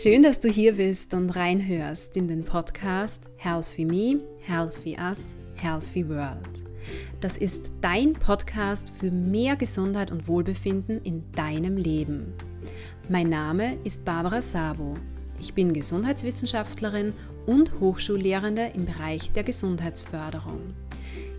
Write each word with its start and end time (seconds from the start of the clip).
Schön, 0.00 0.22
dass 0.22 0.40
du 0.40 0.48
hier 0.48 0.76
bist 0.76 1.12
und 1.12 1.30
reinhörst 1.30 2.16
in 2.16 2.26
den 2.26 2.44
Podcast 2.44 3.24
Healthy 3.36 3.84
Me, 3.84 4.20
Healthy 4.40 4.96
Us, 4.98 5.34
Healthy 5.56 6.08
World. 6.08 6.64
Das 7.20 7.36
ist 7.36 7.70
dein 7.82 8.14
Podcast 8.14 8.90
für 8.98 9.10
mehr 9.10 9.54
Gesundheit 9.54 10.10
und 10.10 10.26
Wohlbefinden 10.26 11.02
in 11.02 11.30
deinem 11.32 11.76
Leben. 11.76 12.32
Mein 13.10 13.28
Name 13.28 13.76
ist 13.84 14.04
Barbara 14.04 14.40
Sabo. 14.40 14.94
Ich 15.38 15.52
bin 15.52 15.74
Gesundheitswissenschaftlerin 15.74 17.12
und 17.44 17.78
Hochschullehrende 17.78 18.72
im 18.74 18.86
Bereich 18.86 19.30
der 19.32 19.44
Gesundheitsförderung. 19.44 20.74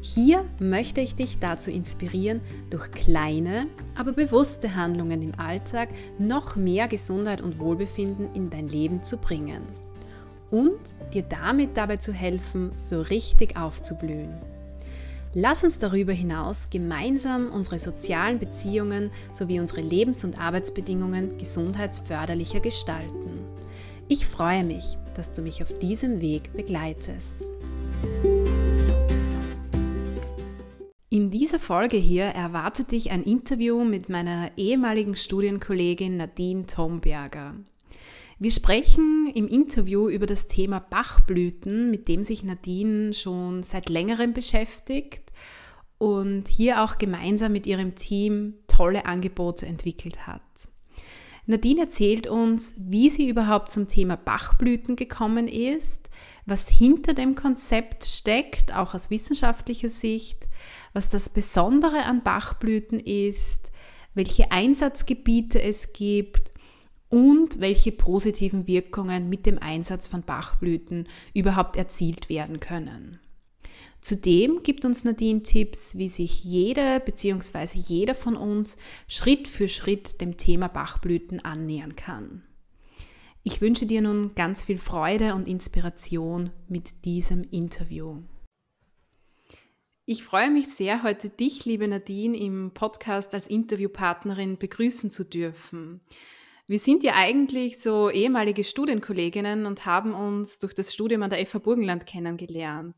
Hier 0.05 0.43
möchte 0.59 0.99
ich 0.99 1.15
dich 1.15 1.39
dazu 1.39 1.71
inspirieren, 1.71 2.41
durch 2.70 2.91
kleine, 2.91 3.67
aber 3.95 4.11
bewusste 4.11 4.75
Handlungen 4.75 5.21
im 5.21 5.39
Alltag 5.39 5.88
noch 6.20 6.57
mehr 6.57 6.89
Gesundheit 6.89 7.39
und 7.39 7.57
Wohlbefinden 7.57 8.35
in 8.35 8.49
dein 8.49 8.67
Leben 8.67 9.02
zu 9.02 9.16
bringen 9.16 9.62
und 10.52 10.77
dir 11.13 11.23
damit 11.23 11.77
dabei 11.77 11.95
zu 11.95 12.12
helfen, 12.12 12.73
so 12.76 12.99
richtig 12.99 13.55
aufzublühen. 13.55 14.34
Lass 15.34 15.63
uns 15.63 15.79
darüber 15.79 16.12
hinaus 16.12 16.67
gemeinsam 16.70 17.49
unsere 17.49 17.79
sozialen 17.79 18.40
Beziehungen 18.40 19.09
sowie 19.31 19.62
unsere 19.62 19.79
Lebens- 19.79 20.26
und 20.26 20.38
Arbeitsbedingungen 20.38 21.38
gesundheitsförderlicher 21.38 22.59
gestalten. 22.59 23.40
Ich 24.09 24.26
freue 24.26 24.65
mich, 24.65 24.98
dass 25.15 25.31
du 25.31 25.41
mich 25.41 25.63
auf 25.63 25.71
diesem 25.79 26.20
Weg 26.20 26.51
begleitest. 26.51 27.35
Dieser 31.33 31.59
Folge 31.59 31.97
hier 31.97 32.25
erwartet 32.25 32.91
dich 32.91 33.09
ein 33.09 33.23
Interview 33.23 33.83
mit 33.83 34.07
meiner 34.07 34.51
ehemaligen 34.55 35.15
Studienkollegin 35.15 36.15
Nadine 36.15 36.67
Tomberger. 36.67 37.55
Wir 38.37 38.51
sprechen 38.51 39.31
im 39.34 39.48
Interview 39.48 40.09
über 40.09 40.27
das 40.27 40.48
Thema 40.48 40.79
Bachblüten, 40.79 41.90
mit 41.90 42.07
dem 42.07 42.21
sich 42.21 42.43
Nadine 42.43 43.13
schon 43.15 43.63
seit 43.63 43.90
längerem 43.90 44.34
beschäftigt 44.34 45.31
und 45.98 46.48
hier 46.48 46.84
auch 46.84 46.99
gemeinsam 46.99 47.51
mit 47.51 47.65
ihrem 47.65 47.95
Team 47.95 48.53
tolle 48.68 49.07
Angebote 49.07 49.65
entwickelt 49.65 50.27
hat. 50.27 50.41
Nadine 51.47 51.81
erzählt 51.81 52.27
uns, 52.27 52.75
wie 52.77 53.09
sie 53.09 53.27
überhaupt 53.27 53.71
zum 53.71 53.87
Thema 53.87 54.18
Bachblüten 54.18 54.95
gekommen 54.95 55.47
ist, 55.47 56.09
was 56.46 56.68
hinter 56.68 57.13
dem 57.13 57.36
Konzept 57.36 58.05
steckt, 58.05 58.74
auch 58.74 58.94
aus 58.94 59.10
wissenschaftlicher 59.10 59.90
Sicht, 59.90 60.48
was 60.94 61.10
das 61.10 61.30
Besondere 61.30 62.04
an 62.04 62.22
Bachblüten 62.24 62.99
ist, 62.99 63.72
welche 64.13 64.52
Einsatzgebiete 64.52 65.62
es 65.62 65.94
gibt 65.94 66.52
und 67.09 67.59
welche 67.59 67.91
positiven 67.91 68.68
Wirkungen 68.68 69.30
mit 69.30 69.46
dem 69.46 69.59
Einsatz 69.59 70.08
von 70.08 70.24
Bachblüten 70.24 71.08
überhaupt 71.34 71.75
erzielt 71.75 72.30
werden 72.30 72.59
können. 72.59 73.19
Zudem 74.02 74.64
gibt 74.64 74.84
uns 74.84 75.06
Nadine 75.06 75.44
Tipps, 75.44 75.97
wie 75.97 76.09
sich 76.09 76.44
jeder 76.44 77.00
bzw. 77.00 77.80
jeder 77.80 78.16
von 78.16 78.36
uns 78.36 78.78
Schritt 79.08 79.47
für 79.47 79.69
Schritt 79.69 80.19
dem 80.19 80.36
Thema 80.36 80.68
Bachblüten 80.68 81.40
annähern 81.46 81.96
kann. 81.96 82.44
Ich 83.46 83.59
wünsche 83.59 83.86
dir 83.86 84.02
nun 84.02 84.36
ganz 84.36 84.63
viel 84.63 84.78
Freude 84.78 85.36
und 85.36 85.50
Inspiration 85.50 86.52
mit 86.69 87.03
diesem 87.03 87.44
Interview. 87.52 88.22
Ich 90.06 90.24
freue 90.24 90.50
mich 90.50 90.69
sehr, 90.69 91.03
heute 91.03 91.30
dich, 91.30 91.66
liebe 91.66 91.86
Nadine, 91.86 92.38
im 92.38 92.72
Podcast 92.74 93.34
als 93.34 93.47
Interviewpartnerin 93.47 94.58
begrüßen 94.58 95.12
zu 95.12 95.25
dürfen. 95.25 96.00
Wir 96.68 96.80
sind 96.80 97.03
ja 97.03 97.16
eigentlich 97.16 97.81
so 97.81 98.09
ehemalige 98.09 98.64
Studienkolleginnen 98.64 99.66
und 99.66 99.86
haben 99.86 100.14
uns 100.14 100.59
durch 100.59 100.74
das 100.74 100.94
Studium 100.94 101.24
an 101.24 101.30
der 101.30 101.46
FH 101.46 101.59
Burgenland 101.59 102.06
kennengelernt. 102.06 102.96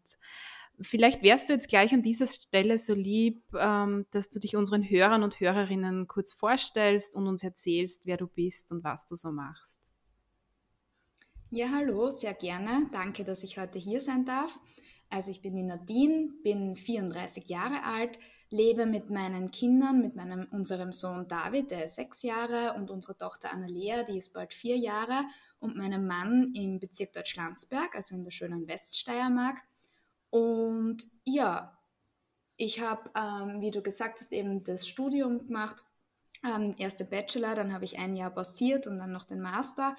Vielleicht 0.80 1.24
wärst 1.24 1.50
du 1.50 1.54
jetzt 1.54 1.70
gleich 1.70 1.92
an 1.92 2.04
dieser 2.04 2.28
Stelle 2.28 2.78
so 2.78 2.94
lieb, 2.94 3.42
ähm, 3.58 4.06
dass 4.12 4.30
du 4.30 4.40
dich 4.40 4.56
unseren 4.56 4.88
Hörern 4.88 5.24
und 5.24 5.40
Hörerinnen 5.40 6.08
kurz 6.08 6.34
vorstellst 6.34 7.16
und 7.16 7.26
uns 7.26 7.44
erzählst, 7.44 8.06
wer 8.06 8.18
du 8.18 8.28
bist 8.28 8.72
und 8.72 8.84
was 8.84 9.08
du 9.08 9.16
so 9.16 9.32
machst. 9.32 9.95
Ja, 11.56 11.68
hallo, 11.74 12.10
sehr 12.10 12.34
gerne. 12.34 12.90
Danke, 12.92 13.24
dass 13.24 13.42
ich 13.42 13.58
heute 13.58 13.80
hier 13.80 14.02
sein 14.02 14.26
darf. 14.26 14.60
Also 15.10 15.32
ich 15.32 15.42
bin 15.42 15.56
die 15.56 15.64
Nadine, 15.64 16.34
bin 16.44 16.76
34 16.76 17.48
Jahre 17.48 17.86
alt, 17.86 18.20
lebe 18.50 18.86
mit 18.86 19.10
meinen 19.10 19.52
Kindern, 19.52 20.02
mit 20.02 20.18
meinem, 20.18 20.50
unserem 20.52 20.92
Sohn 20.92 21.30
David, 21.30 21.72
der 21.72 21.86
ist 21.86 21.96
sechs 21.96 22.24
Jahre, 22.24 22.74
und 22.74 22.92
unserer 22.92 23.18
Tochter 23.18 23.54
Annalea, 23.54 24.04
die 24.04 24.18
ist 24.18 24.34
bald 24.34 24.54
vier 24.54 24.76
Jahre, 24.76 25.24
und 25.60 25.78
meinem 25.78 26.06
Mann 26.06 26.52
im 26.56 26.82
Bezirk 26.82 27.14
Deutschlandsberg, 27.14 27.96
also 27.96 28.18
in 28.18 28.26
der 28.26 28.32
schönen 28.32 28.68
Weststeiermark. 28.68 29.62
Und 30.32 31.10
ja, 31.24 31.80
ich 32.58 32.82
habe, 32.82 33.10
ähm, 33.16 33.62
wie 33.62 33.72
du 33.72 33.82
gesagt 33.82 34.20
hast, 34.20 34.34
eben 34.34 34.66
das 34.66 34.90
Studium 34.90 35.48
gemacht, 35.48 35.86
ähm, 36.44 36.76
erste 36.78 37.06
Bachelor, 37.06 37.56
dann 37.56 37.72
habe 37.72 37.86
ich 37.86 37.98
ein 37.98 38.18
Jahr 38.18 38.32
pausiert 38.32 38.88
und 38.88 39.00
dann 39.00 39.14
noch 39.14 39.24
den 39.24 39.40
Master 39.40 39.96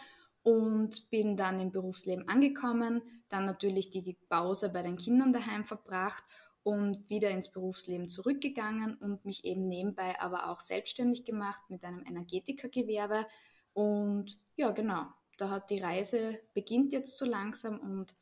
und 0.46 1.10
bin 1.10 1.36
dann 1.36 1.58
im 1.58 1.72
Berufsleben 1.72 2.28
angekommen, 2.28 3.02
dann 3.28 3.46
natürlich 3.46 3.90
die 3.90 4.16
Pause 4.28 4.72
bei 4.72 4.82
den 4.82 4.96
Kindern 4.96 5.32
daheim 5.32 5.64
verbracht 5.64 6.22
und 6.62 7.10
wieder 7.10 7.30
ins 7.30 7.50
Berufsleben 7.50 8.08
zurückgegangen 8.08 8.94
und 8.94 9.24
mich 9.24 9.44
eben 9.44 9.62
nebenbei 9.62 10.20
aber 10.20 10.48
auch 10.48 10.60
selbstständig 10.60 11.24
gemacht 11.24 11.64
mit 11.68 11.82
einem 11.82 12.06
Energetikergewerbe. 12.06 13.26
Und 13.72 14.36
ja, 14.54 14.70
genau, 14.70 15.06
da 15.36 15.50
hat 15.50 15.68
die 15.70 15.80
Reise 15.80 16.40
beginnt 16.54 16.92
jetzt 16.92 17.18
so 17.18 17.26
langsam 17.26 17.80
und 17.80 18.14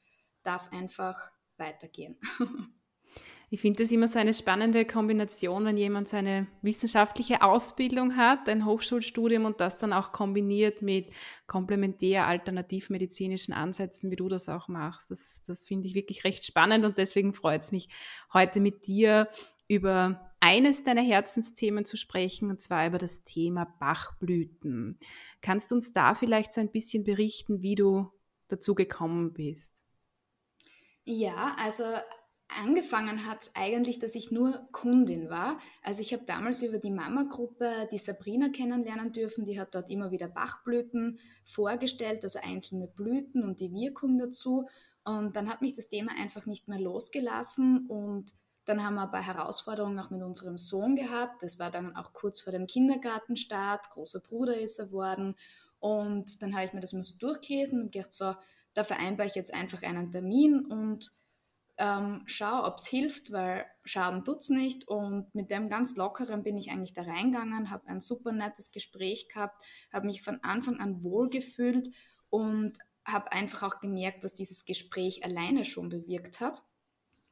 darf 0.43 0.73
einfach 0.73 1.31
weitergehen. 1.59 2.19
Ich 3.54 3.60
finde 3.60 3.84
das 3.84 3.92
immer 3.92 4.09
so 4.09 4.19
eine 4.19 4.34
spannende 4.34 4.84
Kombination, 4.84 5.65
wenn 5.65 5.76
jemand 5.76 6.09
so 6.09 6.16
eine 6.16 6.48
wissenschaftliche 6.62 7.41
Ausbildung 7.41 8.16
hat, 8.16 8.48
ein 8.48 8.66
Hochschulstudium 8.66 9.44
und 9.44 9.60
das 9.60 9.76
dann 9.76 9.92
auch 9.92 10.10
kombiniert 10.10 10.82
mit 10.82 11.12
komplementär 11.47 12.26
alternativmedizinischen 12.26 13.54
Ansätzen, 13.54 14.10
wie 14.10 14.16
du 14.16 14.28
das 14.28 14.48
auch 14.48 14.66
machst. 14.66 15.12
Das, 15.12 15.44
das 15.47 15.65
finde 15.65 15.87
ich 15.87 15.94
wirklich 15.94 16.25
recht 16.25 16.44
spannend 16.44 16.84
und 16.84 16.98
deswegen 16.98 17.32
freut 17.32 17.62
es 17.62 17.70
mich, 17.70 17.88
heute 18.32 18.59
mit 18.59 18.88
dir 18.88 19.28
über 19.69 20.32
eines 20.41 20.82
deiner 20.82 21.03
Herzensthemen 21.03 21.84
zu 21.84 21.97
sprechen, 21.97 22.50
und 22.50 22.60
zwar 22.60 22.88
über 22.88 22.98
das 22.98 23.22
Thema 23.22 23.66
Bachblüten. 23.78 24.98
Kannst 25.42 25.71
du 25.71 25.76
uns 25.76 25.92
da 25.92 26.15
vielleicht 26.15 26.53
so 26.53 26.60
ein 26.60 26.72
bisschen 26.72 27.04
berichten, 27.04 27.62
wie 27.62 27.76
du 27.76 28.10
dazu 28.48 28.75
gekommen 28.75 29.32
bist? 29.32 29.84
Ja, 31.04 31.54
also 31.62 31.84
angefangen 32.62 33.26
hat 33.26 33.50
eigentlich, 33.54 33.98
dass 33.98 34.15
ich 34.15 34.31
nur 34.31 34.66
Kundin 34.72 35.31
war. 35.31 35.59
Also 35.82 36.00
ich 36.00 36.12
habe 36.12 36.25
damals 36.25 36.62
über 36.62 36.78
die 36.78 36.91
Mama-Gruppe 36.91 37.88
die 37.92 37.98
Sabrina 37.98 38.48
kennenlernen 38.48 39.12
dürfen. 39.12 39.44
Die 39.44 39.59
hat 39.60 39.75
dort 39.75 39.91
immer 39.91 40.10
wieder 40.10 40.28
Bachblüten 40.28 41.19
vorgestellt, 41.42 42.25
also 42.25 42.38
einzelne 42.42 42.87
Blüten 42.87 43.42
und 43.42 43.60
die 43.60 43.72
Wirkung 43.72 44.19
dazu. 44.19 44.69
Und 45.04 45.37
dann 45.37 45.48
hat 45.48 45.60
mich 45.60 45.75
das 45.75 45.88
Thema 45.88 46.12
einfach 46.19 46.47
nicht 46.47 46.69
mehr 46.69 46.81
losgelassen 46.81 47.87
und 47.88 48.34
dann 48.65 48.82
haben 48.82 48.94
wir 48.94 49.03
ein 49.03 49.10
paar 49.10 49.26
Herausforderungen 49.26 49.98
auch 49.98 50.10
mit 50.10 50.22
unserem 50.22 50.56
Sohn 50.56 50.97
gehabt. 50.97 51.42
Das 51.42 51.59
war 51.59 51.71
dann 51.71 51.94
auch 51.97 52.12
kurz 52.15 52.41
vor 52.41 52.53
dem 52.53 52.66
Kindergartenstart. 52.66 53.91
Großer 53.91 54.21
Bruder 54.21 54.59
ist 54.59 54.78
er 54.78 54.91
worden. 54.91 55.36
Und 55.81 56.41
dann 56.41 56.54
habe 56.54 56.65
ich 56.65 56.72
mir 56.72 56.81
das 56.81 56.94
mal 56.94 57.03
so 57.03 57.19
durchgelesen 57.19 57.82
und 57.82 57.92
gedacht, 57.92 58.15
so, 58.15 58.34
da 58.72 58.84
vereinbare 58.84 59.28
ich 59.28 59.34
jetzt 59.34 59.53
einfach 59.53 59.82
einen 59.82 60.10
Termin 60.10 60.65
und 60.65 61.12
ähm, 61.79 62.23
schau, 62.27 62.67
ob 62.67 62.79
es 62.79 62.87
hilft, 62.87 63.33
weil 63.33 63.67
Schaden 63.85 64.25
tut 64.25 64.39
es 64.39 64.49
nicht. 64.49 64.87
Und 64.89 65.35
mit 65.35 65.51
dem 65.51 65.69
ganz 65.69 65.97
Lockeren 65.97 66.43
bin 66.43 66.57
ich 66.57 66.71
eigentlich 66.71 66.93
da 66.93 67.03
reingegangen, 67.03 67.71
habe 67.71 67.89
ein 67.89 68.01
super 68.01 68.33
nettes 68.33 68.71
Gespräch 68.71 69.28
gehabt, 69.28 69.63
habe 69.93 70.07
mich 70.07 70.22
von 70.22 70.43
Anfang 70.43 70.78
an 70.81 71.03
wohlgefühlt 71.03 71.89
und 72.31 72.72
habe 73.07 73.33
einfach 73.33 73.63
auch 73.63 73.81
gemerkt, 73.81 74.25
was 74.25 74.34
dieses 74.34 74.65
Gespräch 74.65 75.25
alleine 75.25 75.65
schon 75.65 75.89
bewirkt 75.89 76.41
hat. 76.41 76.63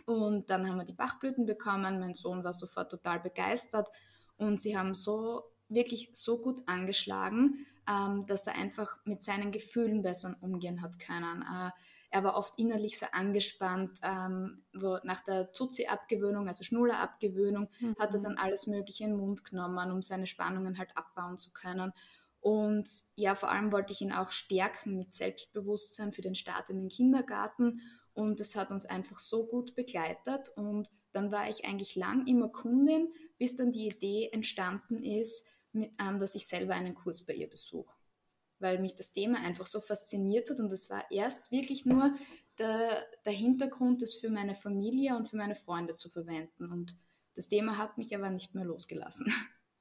Und 0.05 0.51
dann 0.51 0.69
haben 0.69 0.77
wir 0.77 0.85
die 0.85 0.93
Bachblüten 0.93 1.47
bekommen. 1.47 2.01
Mein 2.01 2.15
Sohn 2.15 2.45
war 2.45 2.53
sofort 2.53 2.91
total 2.91 3.21
begeistert 3.21 3.89
und 4.37 4.61
sie 4.61 4.77
haben 4.77 4.95
so 4.95 5.43
wirklich 5.69 6.11
so 6.13 6.39
gut 6.39 6.61
angeschlagen, 6.67 7.67
ähm, 7.89 8.27
dass 8.27 8.47
er 8.47 8.57
einfach 8.57 8.99
mit 9.05 9.23
seinen 9.23 9.53
Gefühlen 9.53 10.03
besser 10.03 10.37
umgehen 10.41 10.83
hat 10.83 10.99
können. 10.99 11.43
Äh, 11.43 11.71
er 12.13 12.23
war 12.25 12.37
oft 12.37 12.59
innerlich 12.59 12.99
so 12.99 13.07
angespannt, 13.11 13.99
ähm, 14.05 14.63
wo 14.75 14.99
nach 15.03 15.21
der 15.25 15.53
Zuzi-Abgewöhnung, 15.53 16.47
also 16.47 16.63
Schnuller-Abgewöhnung, 16.63 17.69
mhm. 17.81 17.97
hat 17.99 18.13
er 18.13 18.21
dann 18.21 18.37
alles 18.37 18.67
Mögliche 18.67 19.05
in 19.05 19.11
den 19.11 19.19
Mund 19.19 19.45
genommen, 19.45 19.91
um 19.91 20.03
seine 20.03 20.27
Spannungen 20.27 20.79
halt 20.79 20.95
abbauen 20.95 21.39
zu 21.39 21.53
können. 21.53 21.93
Und 22.41 22.89
ja, 23.17 23.35
vor 23.35 23.51
allem 23.51 23.73
wollte 23.73 23.95
ich 23.95 24.03
ihn 24.03 24.13
auch 24.13 24.31
stärken 24.31 24.97
mit 24.97 25.15
Selbstbewusstsein 25.15 26.13
für 26.13 26.23
den 26.23 26.35
Start 26.35 26.69
in 26.69 26.77
den 26.77 26.91
Kindergarten. 26.91 27.81
Und 28.13 28.41
das 28.41 28.57
hat 28.57 28.71
uns 28.71 28.85
einfach 28.85 29.19
so 29.19 29.47
gut 29.47 29.75
begleitet. 29.75 30.51
Und 30.57 30.91
dann 31.13 31.33
war 31.33 31.49
ich 31.49 31.65
eigentlich 31.65 31.97
lang 31.97 32.27
immer 32.27 32.49
Kundin, 32.49 33.09
bis 33.39 33.57
dann 33.57 33.73
die 33.73 33.89
Idee 33.89 34.29
entstanden 34.33 35.03
ist, 35.03 35.49
mit, 35.73 35.93
ähm, 35.99 36.19
dass 36.19 36.35
ich 36.35 36.47
selber 36.47 36.75
einen 36.75 36.95
Kurs 36.95 37.25
bei 37.25 37.33
ihr 37.33 37.49
besuche 37.49 38.02
weil 38.63 38.79
mich 38.79 38.95
das 38.95 39.13
Thema 39.13 39.39
einfach 39.45 39.67
so 39.67 39.81
fasziniert 39.81 40.49
hat 40.49 40.61
und 40.61 40.73
es 40.73 40.89
war 40.89 41.05
erst 41.11 41.51
wirklich 41.51 41.85
nur 41.85 42.13
der, 42.59 43.05
der 43.27 43.33
Hintergrund, 43.33 44.03
das 44.03 44.15
für 44.15 44.31
meine 44.31 44.55
Familie 44.55 45.17
und 45.17 45.29
für 45.29 45.37
meine 45.37 45.55
Freunde 45.55 45.97
zu 45.97 46.09
verwenden. 46.09 46.71
Und 46.71 46.97
das 47.35 47.49
Thema 47.49 47.79
hat 47.79 47.99
mich 47.99 48.15
aber 48.15 48.31
nicht 48.31 48.55
mehr 48.55 48.65
losgelassen. 48.65 49.33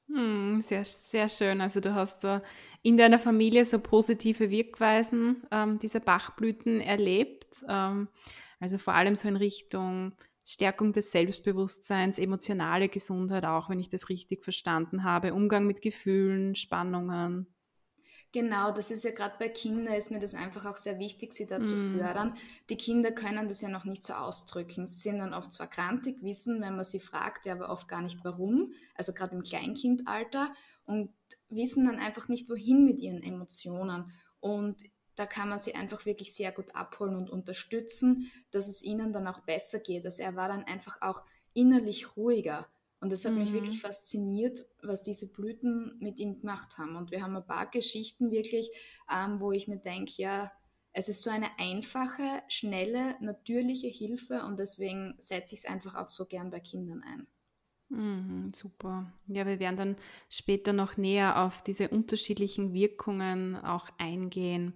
Hm, 0.08 0.62
sehr, 0.62 0.84
sehr 0.84 1.30
schön. 1.30 1.62
Also 1.62 1.80
du 1.80 1.96
hast 1.96 2.24
da 2.26 2.44
in 2.82 2.98
deiner 2.98 3.20
Familie 3.20 3.64
so 3.64 3.80
positive 3.80 4.50
Wirkweisen 4.50 5.44
ähm, 5.52 5.80
dieser 5.80 6.02
Bachblüten 6.02 6.82
erlebt. 6.82 7.48
Ähm, 7.68 8.10
also 8.60 8.78
vor 8.78 8.94
allem 8.94 9.16
so 9.16 9.30
in 9.30 9.38
Richtung 9.38 10.14
Stärkung 10.46 10.92
des 10.92 11.12
Selbstbewusstseins, 11.12 12.20
emotionale 12.20 12.90
Gesundheit 12.90 13.46
auch, 13.46 13.70
wenn 13.70 13.80
ich 13.80 13.90
das 13.90 14.10
richtig 14.10 14.44
verstanden 14.44 15.04
habe, 15.04 15.34
Umgang 15.34 15.66
mit 15.66 15.82
Gefühlen, 15.82 16.56
Spannungen. 16.56 17.48
Genau, 18.34 18.72
das 18.72 18.92
ist 18.92 19.04
ja 19.04 19.12
gerade 19.12 19.36
bei 19.40 19.50
Kindern, 19.50 19.94
ist 19.94 20.10
mir 20.10 20.20
das 20.20 20.36
einfach 20.36 20.66
auch 20.66 20.78
sehr 20.78 21.00
wichtig, 21.00 21.34
sie 21.34 21.48
da 21.48 21.60
mm. 21.60 21.66
zu 21.66 21.76
mhm. 21.76 21.98
fördern. 21.98 22.38
Die 22.70 22.78
Kinder 22.78 23.12
können 23.12 23.50
das 23.50 23.60
ja 23.60 23.68
noch 23.68 23.84
nicht 23.84 24.06
so 24.06 24.14
ausdrücken. 24.14 24.86
Sie 24.86 25.00
sind 25.00 25.18
dann 25.20 25.34
oft 25.34 25.52
zwar 25.52 25.68
krantig, 25.68 26.22
wissen, 26.22 26.62
wenn 26.62 26.78
man 26.78 26.86
sie 26.86 27.02
fragt, 27.02 27.46
ja, 27.46 27.54
aber 27.54 27.70
oft 27.70 27.90
gar 27.90 28.02
nicht 28.02 28.24
warum, 28.24 28.72
also 28.96 29.12
gerade 29.12 29.36
im 29.36 29.44
Kleinkindalter 29.44 30.54
und 30.86 31.14
wissen 31.50 31.86
dann 31.86 32.00
einfach 32.00 32.30
nicht, 32.30 32.50
wohin 32.50 32.86
mit 32.86 33.00
ihren 33.00 33.22
Emotionen. 33.22 34.12
Und 34.40 34.82
da 35.16 35.26
kann 35.26 35.50
man 35.50 35.60
sie 35.60 35.76
einfach 35.76 36.06
wirklich 36.06 36.34
sehr 36.34 36.54
gut 36.54 36.74
abholen 36.74 37.16
und 37.16 37.30
unterstützen, 37.30 38.32
dass 38.52 38.70
es 38.70 38.82
ihnen 38.82 39.12
dann 39.12 39.28
auch 39.28 39.42
besser 39.42 39.80
geht. 39.80 40.06
Also 40.06 40.24
er 40.24 40.36
war 40.36 40.48
dann 40.48 40.64
einfach 40.64 41.02
auch 41.02 41.24
innerlich 41.54 42.16
ruhiger. 42.16 42.68
Und 43.02 43.12
das 43.12 43.26
hat 43.26 43.34
mhm. 43.34 43.40
mich 43.40 43.52
wirklich 43.52 43.82
fasziniert, 43.82 44.60
was 44.84 45.02
diese 45.02 45.34
Blüten 45.34 45.98
mit 46.00 46.20
ihm 46.20 46.40
gemacht 46.40 46.78
haben. 46.78 46.96
Und 46.96 47.12
wir 47.12 47.24
haben 47.24 47.36
ein 47.36 47.46
paar 47.46 47.70
Geschichten 47.70 48.32
wirklich, 48.32 48.72
ähm, 49.12 49.42
wo 49.42 49.52
ich 49.52 49.68
mir 49.68 49.80
denke, 49.80 50.14
ja, 50.18 50.52
es 50.94 51.10
ist 51.10 51.24
so 51.24 51.30
eine 51.30 51.48
einfache, 51.58 52.44
schnelle, 52.48 53.16
natürliche 53.22 53.88
Hilfe 53.88 54.44
und 54.46 54.60
deswegen 54.60 55.16
setze 55.18 55.56
ich 55.56 55.62
es 55.62 55.66
einfach 55.66 55.96
auch 55.96 56.08
so 56.08 56.26
gern 56.26 56.52
bei 56.52 56.60
Kindern 56.60 57.02
ein. 57.02 57.28
Mhm, 57.90 58.54
super. 58.54 59.12
Ja, 59.28 59.46
wir 59.46 59.60
werden 59.60 59.78
dann 59.78 59.96
später 60.30 60.72
noch 60.72 60.96
näher 60.96 61.44
auf 61.44 61.62
diese 61.62 61.90
unterschiedlichen 61.90 62.74
Wirkungen 62.74 63.58
auch 63.58 63.90
eingehen. 63.98 64.74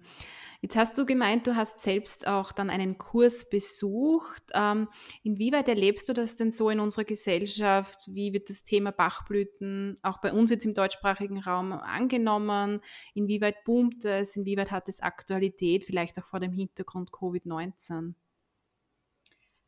Jetzt 0.66 0.74
hast 0.74 0.98
du 0.98 1.06
gemeint, 1.06 1.46
du 1.46 1.54
hast 1.54 1.80
selbst 1.80 2.26
auch 2.26 2.50
dann 2.50 2.70
einen 2.70 2.98
Kurs 2.98 3.48
besucht. 3.48 4.42
Ähm, 4.52 4.88
inwieweit 5.22 5.68
erlebst 5.68 6.08
du 6.08 6.12
das 6.12 6.34
denn 6.34 6.50
so 6.50 6.70
in 6.70 6.80
unserer 6.80 7.04
Gesellschaft? 7.04 8.00
Wie 8.08 8.32
wird 8.32 8.50
das 8.50 8.64
Thema 8.64 8.90
Bachblüten 8.90 9.96
auch 10.02 10.18
bei 10.20 10.32
uns 10.32 10.50
jetzt 10.50 10.64
im 10.64 10.74
deutschsprachigen 10.74 11.38
Raum 11.38 11.70
angenommen? 11.70 12.80
Inwieweit 13.14 13.62
boomt 13.62 14.04
es? 14.04 14.34
Inwieweit 14.34 14.72
hat 14.72 14.88
es 14.88 14.98
Aktualität, 14.98 15.84
vielleicht 15.84 16.18
auch 16.18 16.26
vor 16.26 16.40
dem 16.40 16.52
Hintergrund 16.52 17.12
Covid-19? 17.12 18.14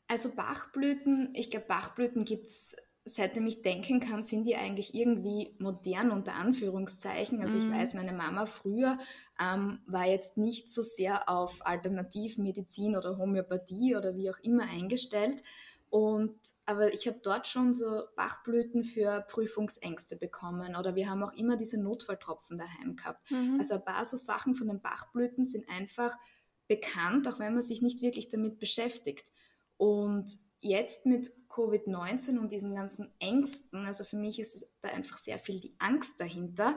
Also 0.09 0.35
Bachblüten, 0.35 1.33
ich 1.37 1.53
glaube, 1.53 1.67
Bachblüten 1.69 2.25
gibt 2.25 2.47
es 2.47 2.88
seitdem 3.09 3.47
ich 3.47 3.63
denken 3.63 4.01
kann, 4.01 4.23
sind 4.23 4.45
die 4.45 4.57
eigentlich 4.57 4.95
irgendwie 4.95 5.55
modern 5.59 6.11
unter 6.11 6.35
Anführungszeichen. 6.35 7.41
Also 7.41 7.59
mhm. 7.59 7.63
ich 7.63 7.77
weiß, 7.79 7.95
meine 7.95 8.13
Mama 8.13 8.47
früher 8.47 8.99
ähm, 9.41 9.81
war 9.87 10.07
jetzt 10.07 10.39
nicht 10.39 10.69
so 10.69 10.83
sehr 10.83 11.29
auf 11.29 11.67
Alternativmedizin 11.67 12.97
oder 12.97 13.19
Homöopathie 13.19 13.97
oder 13.97 14.17
wie 14.17 14.31
auch 14.31 14.39
immer 14.43 14.65
eingestellt. 14.65 15.43
Und, 15.91 16.39
aber 16.67 16.93
ich 16.93 17.07
habe 17.07 17.19
dort 17.23 17.47
schon 17.47 17.73
so 17.73 18.03
Bachblüten 18.15 18.85
für 18.85 19.23
Prüfungsängste 19.23 20.17
bekommen 20.17 20.77
oder 20.77 20.95
wir 20.95 21.09
haben 21.09 21.23
auch 21.23 21.33
immer 21.33 21.57
diese 21.57 21.83
Notfalltropfen 21.83 22.59
daheim 22.59 22.97
gehabt. 22.97 23.31
Mhm. 23.31 23.57
Also 23.59 23.75
ein 23.75 23.85
paar 23.85 24.05
so 24.05 24.17
Sachen 24.19 24.55
von 24.55 24.69
den 24.69 24.83
Bachblüten 24.83 25.45
sind 25.45 25.67
einfach 25.71 26.17
bekannt, 26.67 27.27
auch 27.27 27.39
wenn 27.39 27.55
man 27.55 27.63
sich 27.63 27.81
nicht 27.81 28.03
wirklich 28.03 28.29
damit 28.29 28.59
beschäftigt. 28.59 29.33
Und 29.79 30.31
jetzt 30.61 31.07
mit 31.07 31.29
Covid-19 31.49 32.39
und 32.39 32.53
diesen 32.53 32.75
ganzen 32.75 33.13
Ängsten, 33.19 33.85
also 33.85 34.05
für 34.05 34.17
mich 34.17 34.39
ist 34.39 34.71
da 34.81 34.89
einfach 34.89 35.19
sehr 35.19 35.39
viel 35.39 35.61
die 35.61 35.75
Angst 35.79 36.21
dahinter, 36.21 36.77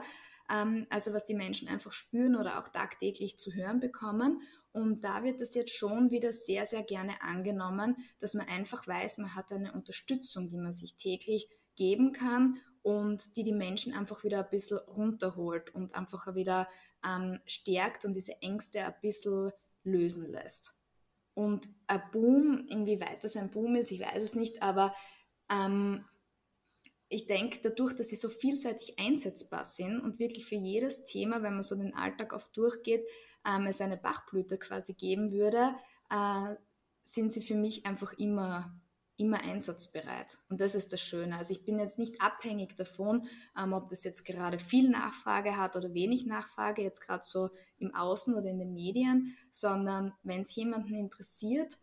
ähm, 0.50 0.86
also 0.90 1.12
was 1.12 1.26
die 1.26 1.34
Menschen 1.34 1.68
einfach 1.68 1.92
spüren 1.92 2.36
oder 2.36 2.58
auch 2.60 2.68
tagtäglich 2.68 3.38
zu 3.38 3.54
hören 3.54 3.80
bekommen. 3.80 4.40
Und 4.72 5.04
da 5.04 5.22
wird 5.22 5.40
das 5.40 5.54
jetzt 5.54 5.74
schon 5.76 6.10
wieder 6.10 6.32
sehr, 6.32 6.64
sehr 6.64 6.82
gerne 6.82 7.20
angenommen, 7.22 7.96
dass 8.20 8.34
man 8.34 8.48
einfach 8.48 8.86
weiß, 8.86 9.18
man 9.18 9.34
hat 9.34 9.52
eine 9.52 9.72
Unterstützung, 9.72 10.48
die 10.48 10.58
man 10.58 10.72
sich 10.72 10.96
täglich 10.96 11.48
geben 11.76 12.12
kann 12.12 12.58
und 12.82 13.36
die 13.36 13.44
die 13.44 13.52
Menschen 13.52 13.92
einfach 13.92 14.24
wieder 14.24 14.44
ein 14.44 14.50
bisschen 14.50 14.78
runterholt 14.78 15.74
und 15.74 15.94
einfach 15.94 16.34
wieder 16.34 16.68
ähm, 17.06 17.38
stärkt 17.46 18.04
und 18.04 18.14
diese 18.14 18.40
Ängste 18.40 18.84
ein 18.84 18.94
bisschen 19.00 19.50
lösen 19.84 20.30
lässt. 20.30 20.81
Und 21.34 21.66
ein 21.86 22.02
Boom, 22.12 22.66
inwieweit 22.68 23.24
das 23.24 23.36
ein 23.36 23.50
Boom 23.50 23.76
ist, 23.76 23.90
ich 23.90 24.00
weiß 24.00 24.22
es 24.22 24.34
nicht, 24.34 24.62
aber 24.62 24.94
ähm, 25.50 26.04
ich 27.08 27.26
denke, 27.26 27.58
dadurch, 27.62 27.94
dass 27.94 28.08
sie 28.08 28.16
so 28.16 28.28
vielseitig 28.28 28.98
einsetzbar 28.98 29.64
sind 29.64 30.00
und 30.00 30.18
wirklich 30.18 30.46
für 30.46 30.56
jedes 30.56 31.04
Thema, 31.04 31.42
wenn 31.42 31.54
man 31.54 31.62
so 31.62 31.76
den 31.76 31.94
Alltag 31.94 32.32
oft 32.32 32.56
durchgeht, 32.56 33.06
ähm, 33.46 33.66
es 33.66 33.80
eine 33.80 33.96
Bachblüte 33.96 34.58
quasi 34.58 34.94
geben 34.94 35.30
würde, 35.32 35.74
äh, 36.10 36.54
sind 37.02 37.32
sie 37.32 37.42
für 37.42 37.56
mich 37.56 37.84
einfach 37.84 38.12
immer 38.14 38.80
immer 39.16 39.42
einsatzbereit. 39.42 40.38
Und 40.48 40.60
das 40.60 40.74
ist 40.74 40.92
das 40.92 41.00
Schöne. 41.00 41.36
Also 41.36 41.52
ich 41.52 41.64
bin 41.64 41.78
jetzt 41.78 41.98
nicht 41.98 42.20
abhängig 42.20 42.76
davon, 42.76 43.26
ähm, 43.58 43.72
ob 43.72 43.88
das 43.88 44.04
jetzt 44.04 44.24
gerade 44.24 44.58
viel 44.58 44.88
Nachfrage 44.88 45.56
hat 45.56 45.76
oder 45.76 45.94
wenig 45.94 46.26
Nachfrage, 46.26 46.82
jetzt 46.82 47.00
gerade 47.00 47.24
so 47.24 47.50
im 47.78 47.94
Außen 47.94 48.34
oder 48.34 48.48
in 48.48 48.58
den 48.58 48.74
Medien, 48.74 49.36
sondern 49.50 50.12
wenn 50.22 50.42
es 50.42 50.54
jemanden 50.54 50.94
interessiert, 50.94 51.74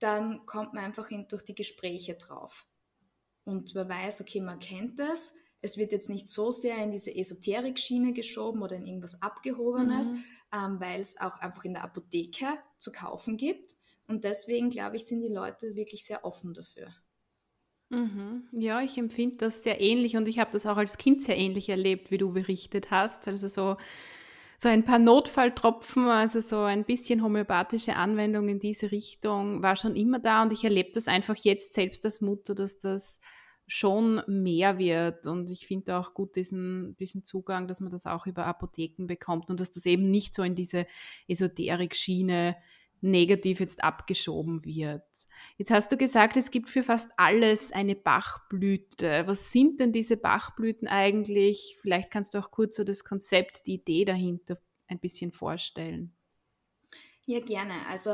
dann 0.00 0.44
kommt 0.46 0.74
man 0.74 0.84
einfach 0.84 1.10
in, 1.10 1.28
durch 1.28 1.44
die 1.44 1.54
Gespräche 1.54 2.14
drauf. 2.14 2.66
Und 3.44 3.74
man 3.74 3.88
weiß, 3.88 4.20
okay, 4.20 4.40
man 4.40 4.58
kennt 4.58 4.98
das. 4.98 5.36
Es 5.60 5.76
wird 5.76 5.92
jetzt 5.92 6.08
nicht 6.08 6.28
so 6.28 6.50
sehr 6.50 6.76
in 6.78 6.90
diese 6.90 7.14
Esoterik-Schiene 7.14 8.12
geschoben 8.12 8.62
oder 8.62 8.76
in 8.76 8.86
irgendwas 8.86 9.22
Abgehobenes, 9.22 10.12
mhm. 10.12 10.24
ähm, 10.52 10.80
weil 10.80 11.00
es 11.00 11.20
auch 11.20 11.38
einfach 11.38 11.64
in 11.64 11.74
der 11.74 11.84
Apotheke 11.84 12.46
zu 12.78 12.90
kaufen 12.90 13.36
gibt 13.36 13.76
und 14.06 14.24
deswegen, 14.24 14.70
glaube 14.70 14.96
ich, 14.96 15.06
sind 15.06 15.20
die 15.20 15.32
Leute 15.32 15.74
wirklich 15.74 16.04
sehr 16.04 16.24
offen 16.24 16.54
dafür. 16.54 16.94
Mhm. 17.92 18.48
Ja, 18.52 18.80
ich 18.80 18.96
empfinde 18.96 19.36
das 19.36 19.62
sehr 19.62 19.80
ähnlich 19.80 20.16
und 20.16 20.26
ich 20.26 20.38
habe 20.38 20.50
das 20.50 20.64
auch 20.64 20.78
als 20.78 20.96
Kind 20.96 21.22
sehr 21.22 21.36
ähnlich 21.36 21.68
erlebt, 21.68 22.10
wie 22.10 22.16
du 22.16 22.32
berichtet 22.32 22.90
hast. 22.90 23.28
Also 23.28 23.48
so, 23.48 23.76
so 24.58 24.68
ein 24.68 24.84
paar 24.84 24.98
Notfalltropfen, 24.98 26.06
also 26.06 26.40
so 26.40 26.62
ein 26.62 26.84
bisschen 26.84 27.22
homöopathische 27.22 27.94
Anwendung 27.96 28.48
in 28.48 28.60
diese 28.60 28.90
Richtung 28.92 29.62
war 29.62 29.76
schon 29.76 29.94
immer 29.94 30.20
da 30.20 30.42
und 30.42 30.54
ich 30.54 30.64
erlebe 30.64 30.92
das 30.94 31.06
einfach 31.06 31.36
jetzt 31.36 31.74
selbst 31.74 32.04
als 32.06 32.22
Mutter, 32.22 32.54
dass 32.54 32.78
das 32.78 33.20
schon 33.66 34.22
mehr 34.26 34.78
wird 34.78 35.26
und 35.26 35.50
ich 35.50 35.66
finde 35.66 35.96
auch 35.96 36.14
gut 36.14 36.36
diesen, 36.36 36.96
diesen 36.96 37.24
Zugang, 37.24 37.68
dass 37.68 37.80
man 37.80 37.90
das 37.90 38.06
auch 38.06 38.26
über 38.26 38.46
Apotheken 38.46 39.06
bekommt 39.06 39.50
und 39.50 39.60
dass 39.60 39.70
das 39.70 39.84
eben 39.84 40.10
nicht 40.10 40.34
so 40.34 40.42
in 40.42 40.54
diese 40.54 40.86
Esoterik-Schiene 41.28 42.56
negativ 43.02 43.60
jetzt 43.60 43.84
abgeschoben 43.84 44.64
wird. 44.64 45.02
Jetzt 45.58 45.70
hast 45.70 45.92
du 45.92 45.96
gesagt, 45.96 46.36
es 46.36 46.50
gibt 46.50 46.68
für 46.68 46.82
fast 46.82 47.10
alles 47.16 47.72
eine 47.72 47.96
Bachblüte. 47.96 49.24
Was 49.26 49.52
sind 49.52 49.80
denn 49.80 49.92
diese 49.92 50.16
Bachblüten 50.16 50.88
eigentlich? 50.88 51.76
Vielleicht 51.80 52.10
kannst 52.10 52.34
du 52.34 52.38
auch 52.38 52.50
kurz 52.50 52.76
so 52.76 52.84
das 52.84 53.04
Konzept, 53.04 53.66
die 53.66 53.74
Idee 53.74 54.04
dahinter 54.04 54.58
ein 54.86 55.00
bisschen 55.00 55.32
vorstellen. 55.32 56.14
Ja, 57.24 57.38
gerne. 57.38 57.74
Also 57.88 58.10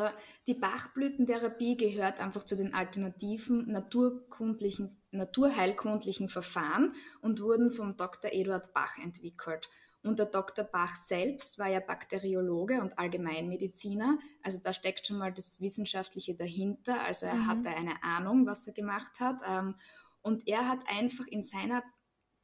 die 0.47 0.54
Bachblütentherapie 0.54 1.76
gehört 1.76 2.21
einfach 2.21 2.45
zu 2.45 2.57
den 2.57 2.75
alternativen 2.75 3.71
naturkundlichen, 3.71 5.00
naturheilkundlichen 5.11 6.28
Verfahren 6.28 6.95
und 7.23 7.40
wurden 7.40 7.71
vom 7.71 7.97
Dr. 7.97 8.30
Eduard 8.33 8.75
Bach 8.75 8.99
entwickelt. 8.99 9.71
Und 10.09 10.19
der 10.19 10.27
Dr. 10.27 10.65
Bach 10.65 10.97
selbst 10.97 11.59
war 11.59 11.69
ja 11.69 11.81
Bakteriologe 11.81 12.81
und 12.81 12.99
Allgemeinmediziner. 12.99 14.17
Also 14.43 14.59
da 14.65 14.73
steckt 14.73 15.07
schon 15.07 15.19
mal 15.19 15.33
das 15.33 15.61
Wissenschaftliche 15.61 16.35
dahinter. 16.35 17.03
Also 17.05 17.27
er 17.27 17.35
mhm. 17.35 17.47
hatte 17.47 17.69
eine 17.69 18.03
Ahnung, 18.03 18.47
was 18.47 18.67
er 18.67 18.73
gemacht 18.73 19.21
hat. 19.21 19.37
Ähm, 19.47 19.75
und 20.23 20.49
er 20.49 20.67
hat 20.67 20.79
einfach 20.99 21.27
in 21.27 21.43
seiner 21.43 21.83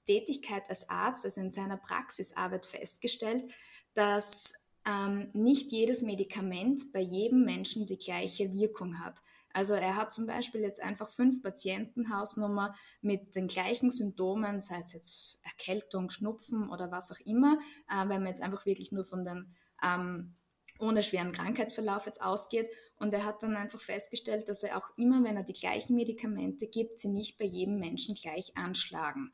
Tätigkeit 0.07 0.65
als 0.69 0.91
Arzt, 0.91 1.25
also 1.25 1.41
in 1.41 1.51
seiner 1.51 1.79
Praxisarbeit 1.79 2.67
festgestellt, 2.67 3.51
dass 3.95 4.53
ähm, 4.87 5.31
nicht 5.33 5.73
jedes 5.73 6.03
Medikament 6.03 6.93
bei 6.93 7.01
jedem 7.01 7.47
Menschen 7.47 7.87
die 7.87 7.99
gleiche 7.99 8.53
Wirkung 8.53 8.99
hat. 8.99 9.21
Also 9.55 9.75
er 9.75 9.95
hat 9.95 10.13
zum 10.13 10.27
Beispiel 10.27 10.63
jetzt 10.63 10.83
einfach 10.83 11.09
fünf 11.09 11.41
Patientenhausnummer 11.41 12.75
mit 13.01 13.37
den 13.37 13.47
gleichen 13.47 13.91
Symptomen, 13.91 14.61
sei 14.61 14.81
es 14.81 14.93
jetzt 14.93 15.39
Erkältung, 15.45 16.11
Schnupfen 16.11 16.69
oder 16.69 16.91
was 16.91 17.13
auch 17.13 17.21
immer, 17.25 17.59
äh, 17.89 18.09
wenn 18.09 18.23
man 18.23 18.27
jetzt 18.27 18.43
einfach 18.43 18.67
wirklich 18.67 18.91
nur 18.91 19.05
von 19.05 19.25
den 19.25 19.55
ähm, 19.83 20.35
ohne 20.81 21.05
schweren 21.05 21.33
Krankheitsverlauf 21.33 22.07
jetzt 22.07 22.21
ausgeht. 22.21 22.69
Und 22.97 23.15
er 23.15 23.25
hat 23.25 23.45
dann 23.45 23.57
einfach 23.57 23.81
festgestellt, 23.81 24.49
dass 24.49 24.65
er 24.65 24.77
auch 24.77 24.91
immer, 24.97 25.23
wenn 25.23 25.37
er 25.37 25.45
die 25.45 25.53
gleichen 25.53 25.95
Medikamente 25.95 26.67
gibt, 26.67 26.99
sie 26.99 27.09
nicht 27.09 27.39
bei 27.39 27.45
jedem 27.45 27.79
Menschen 27.79 28.17
gleich 28.17 28.57
anschlagen. 28.57 29.33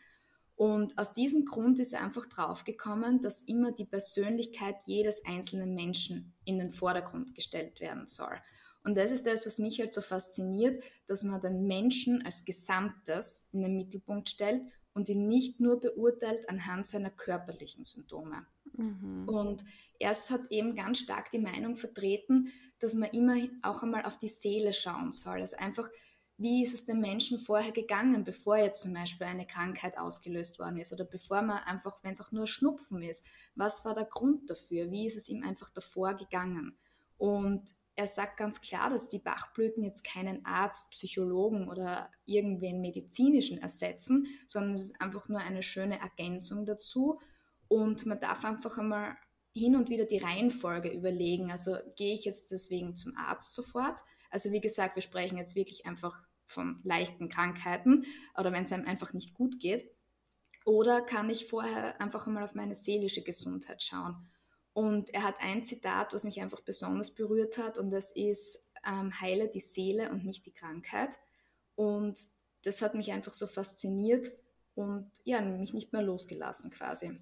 Und 0.54 0.98
aus 0.98 1.14
diesem 1.14 1.46
Grund 1.46 1.80
ist 1.80 1.94
er 1.94 2.02
einfach 2.02 2.26
draufgekommen, 2.26 3.22
dass 3.22 3.42
immer 3.42 3.72
die 3.72 3.86
Persönlichkeit 3.86 4.76
jedes 4.84 5.24
einzelnen 5.24 5.74
Menschen 5.74 6.34
in 6.44 6.58
den 6.58 6.70
Vordergrund 6.70 7.34
gestellt 7.34 7.80
werden 7.80 8.06
soll. 8.06 8.38
Und 8.82 8.96
das 8.96 9.10
ist 9.10 9.26
das, 9.26 9.46
was 9.46 9.58
mich 9.58 9.80
halt 9.80 9.92
so 9.92 10.00
fasziniert, 10.00 10.82
dass 11.06 11.22
man 11.22 11.40
den 11.40 11.66
Menschen 11.66 12.24
als 12.24 12.44
Gesamtes 12.44 13.48
in 13.52 13.62
den 13.62 13.76
Mittelpunkt 13.76 14.28
stellt 14.28 14.62
und 14.94 15.08
ihn 15.08 15.28
nicht 15.28 15.60
nur 15.60 15.80
beurteilt 15.80 16.48
anhand 16.48 16.86
seiner 16.86 17.10
körperlichen 17.10 17.84
Symptome. 17.84 18.46
Mhm. 18.72 19.28
Und 19.28 19.64
er 19.98 20.10
hat 20.10 20.50
eben 20.50 20.74
ganz 20.74 21.00
stark 21.00 21.30
die 21.30 21.38
Meinung 21.38 21.76
vertreten, 21.76 22.50
dass 22.78 22.94
man 22.94 23.10
immer 23.10 23.36
auch 23.62 23.82
einmal 23.82 24.04
auf 24.04 24.16
die 24.16 24.28
Seele 24.28 24.72
schauen 24.72 25.12
soll. 25.12 25.40
Also 25.40 25.58
einfach, 25.58 25.88
wie 26.38 26.62
ist 26.62 26.72
es 26.72 26.86
dem 26.86 27.00
Menschen 27.00 27.38
vorher 27.38 27.72
gegangen, 27.72 28.24
bevor 28.24 28.56
jetzt 28.56 28.80
zum 28.80 28.94
Beispiel 28.94 29.26
eine 29.26 29.46
Krankheit 29.46 29.98
ausgelöst 29.98 30.58
worden 30.58 30.78
ist 30.78 30.92
oder 30.94 31.04
bevor 31.04 31.42
man 31.42 31.58
einfach, 31.58 32.02
wenn 32.02 32.14
es 32.14 32.20
auch 32.22 32.32
nur 32.32 32.46
Schnupfen 32.46 33.02
ist, 33.02 33.26
was 33.54 33.84
war 33.84 33.94
der 33.94 34.06
Grund 34.06 34.48
dafür? 34.48 34.90
Wie 34.90 35.06
ist 35.06 35.16
es 35.16 35.28
ihm 35.28 35.44
einfach 35.44 35.68
davor 35.68 36.14
gegangen? 36.14 36.78
Und 37.18 37.62
er 38.00 38.06
sagt 38.06 38.38
ganz 38.38 38.62
klar, 38.62 38.88
dass 38.88 39.08
die 39.08 39.18
Bachblüten 39.18 39.82
jetzt 39.82 40.04
keinen 40.04 40.42
Arzt, 40.46 40.92
Psychologen 40.92 41.68
oder 41.68 42.10
irgendwen 42.24 42.80
medizinischen 42.80 43.58
ersetzen, 43.58 44.26
sondern 44.46 44.72
es 44.72 44.86
ist 44.86 45.02
einfach 45.02 45.28
nur 45.28 45.40
eine 45.40 45.62
schöne 45.62 46.00
Ergänzung 46.00 46.64
dazu. 46.64 47.20
Und 47.68 48.06
man 48.06 48.18
darf 48.18 48.42
einfach 48.46 48.78
einmal 48.78 49.18
hin 49.52 49.76
und 49.76 49.90
wieder 49.90 50.06
die 50.06 50.16
Reihenfolge 50.16 50.88
überlegen. 50.88 51.50
Also 51.50 51.76
gehe 51.96 52.14
ich 52.14 52.24
jetzt 52.24 52.50
deswegen 52.50 52.96
zum 52.96 53.14
Arzt 53.18 53.54
sofort? 53.54 54.00
Also 54.30 54.50
wie 54.50 54.62
gesagt, 54.62 54.94
wir 54.96 55.02
sprechen 55.02 55.36
jetzt 55.36 55.54
wirklich 55.54 55.84
einfach 55.84 56.22
von 56.46 56.80
leichten 56.82 57.28
Krankheiten 57.28 58.06
oder 58.38 58.50
wenn 58.50 58.64
es 58.64 58.72
einem 58.72 58.88
einfach 58.88 59.12
nicht 59.12 59.34
gut 59.34 59.60
geht. 59.60 59.84
Oder 60.64 61.02
kann 61.02 61.28
ich 61.28 61.48
vorher 61.48 62.00
einfach 62.00 62.26
einmal 62.26 62.44
auf 62.44 62.54
meine 62.54 62.74
seelische 62.74 63.22
Gesundheit 63.22 63.82
schauen? 63.82 64.30
Und 64.72 65.12
er 65.14 65.24
hat 65.24 65.36
ein 65.40 65.64
Zitat, 65.64 66.12
was 66.12 66.24
mich 66.24 66.40
einfach 66.40 66.60
besonders 66.60 67.14
berührt 67.14 67.58
hat, 67.58 67.78
und 67.78 67.90
das 67.90 68.12
ist, 68.12 68.72
ähm, 68.86 69.12
heile 69.20 69.48
die 69.48 69.60
Seele 69.60 70.10
und 70.10 70.24
nicht 70.24 70.46
die 70.46 70.54
Krankheit. 70.54 71.18
Und 71.74 72.18
das 72.64 72.82
hat 72.82 72.94
mich 72.94 73.12
einfach 73.12 73.32
so 73.32 73.46
fasziniert 73.46 74.30
und 74.74 75.10
ja, 75.24 75.40
mich 75.40 75.72
nicht 75.72 75.92
mehr 75.92 76.02
losgelassen 76.02 76.70
quasi. 76.70 77.20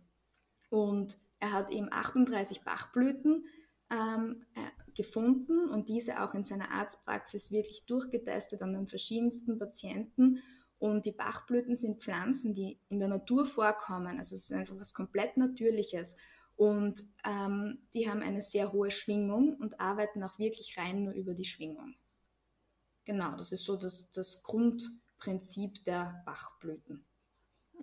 Und 0.70 1.16
er 1.40 1.52
hat 1.52 1.70
eben 1.70 1.88
38 1.90 2.62
Bachblüten 2.62 3.46
ähm, 3.90 4.44
äh, 4.54 4.94
gefunden 4.94 5.68
und 5.68 5.88
diese 5.88 6.22
auch 6.22 6.34
in 6.34 6.44
seiner 6.44 6.70
Arztpraxis 6.72 7.52
wirklich 7.52 7.86
durchgetestet 7.86 8.62
an 8.62 8.74
den 8.74 8.88
verschiedensten 8.88 9.58
Patienten. 9.58 10.42
Und 10.78 11.06
die 11.06 11.12
Bachblüten 11.12 11.74
sind 11.74 12.02
Pflanzen, 12.02 12.54
die 12.54 12.78
in 12.88 13.00
der 13.00 13.08
Natur 13.08 13.46
vorkommen. 13.46 14.18
Also 14.18 14.34
es 14.34 14.50
ist 14.50 14.52
einfach 14.52 14.78
was 14.78 14.94
komplett 14.94 15.36
Natürliches. 15.36 16.18
Und 16.58 17.00
ähm, 17.24 17.78
die 17.94 18.10
haben 18.10 18.20
eine 18.20 18.42
sehr 18.42 18.72
hohe 18.72 18.90
Schwingung 18.90 19.54
und 19.60 19.78
arbeiten 19.80 20.24
auch 20.24 20.40
wirklich 20.40 20.76
rein 20.76 21.04
nur 21.04 21.14
über 21.14 21.32
die 21.32 21.44
Schwingung. 21.44 21.94
Genau, 23.04 23.36
das 23.36 23.52
ist 23.52 23.64
so 23.64 23.76
das, 23.76 24.10
das 24.10 24.42
Grundprinzip 24.42 25.84
der 25.84 26.20
Bachblüten. 26.26 27.06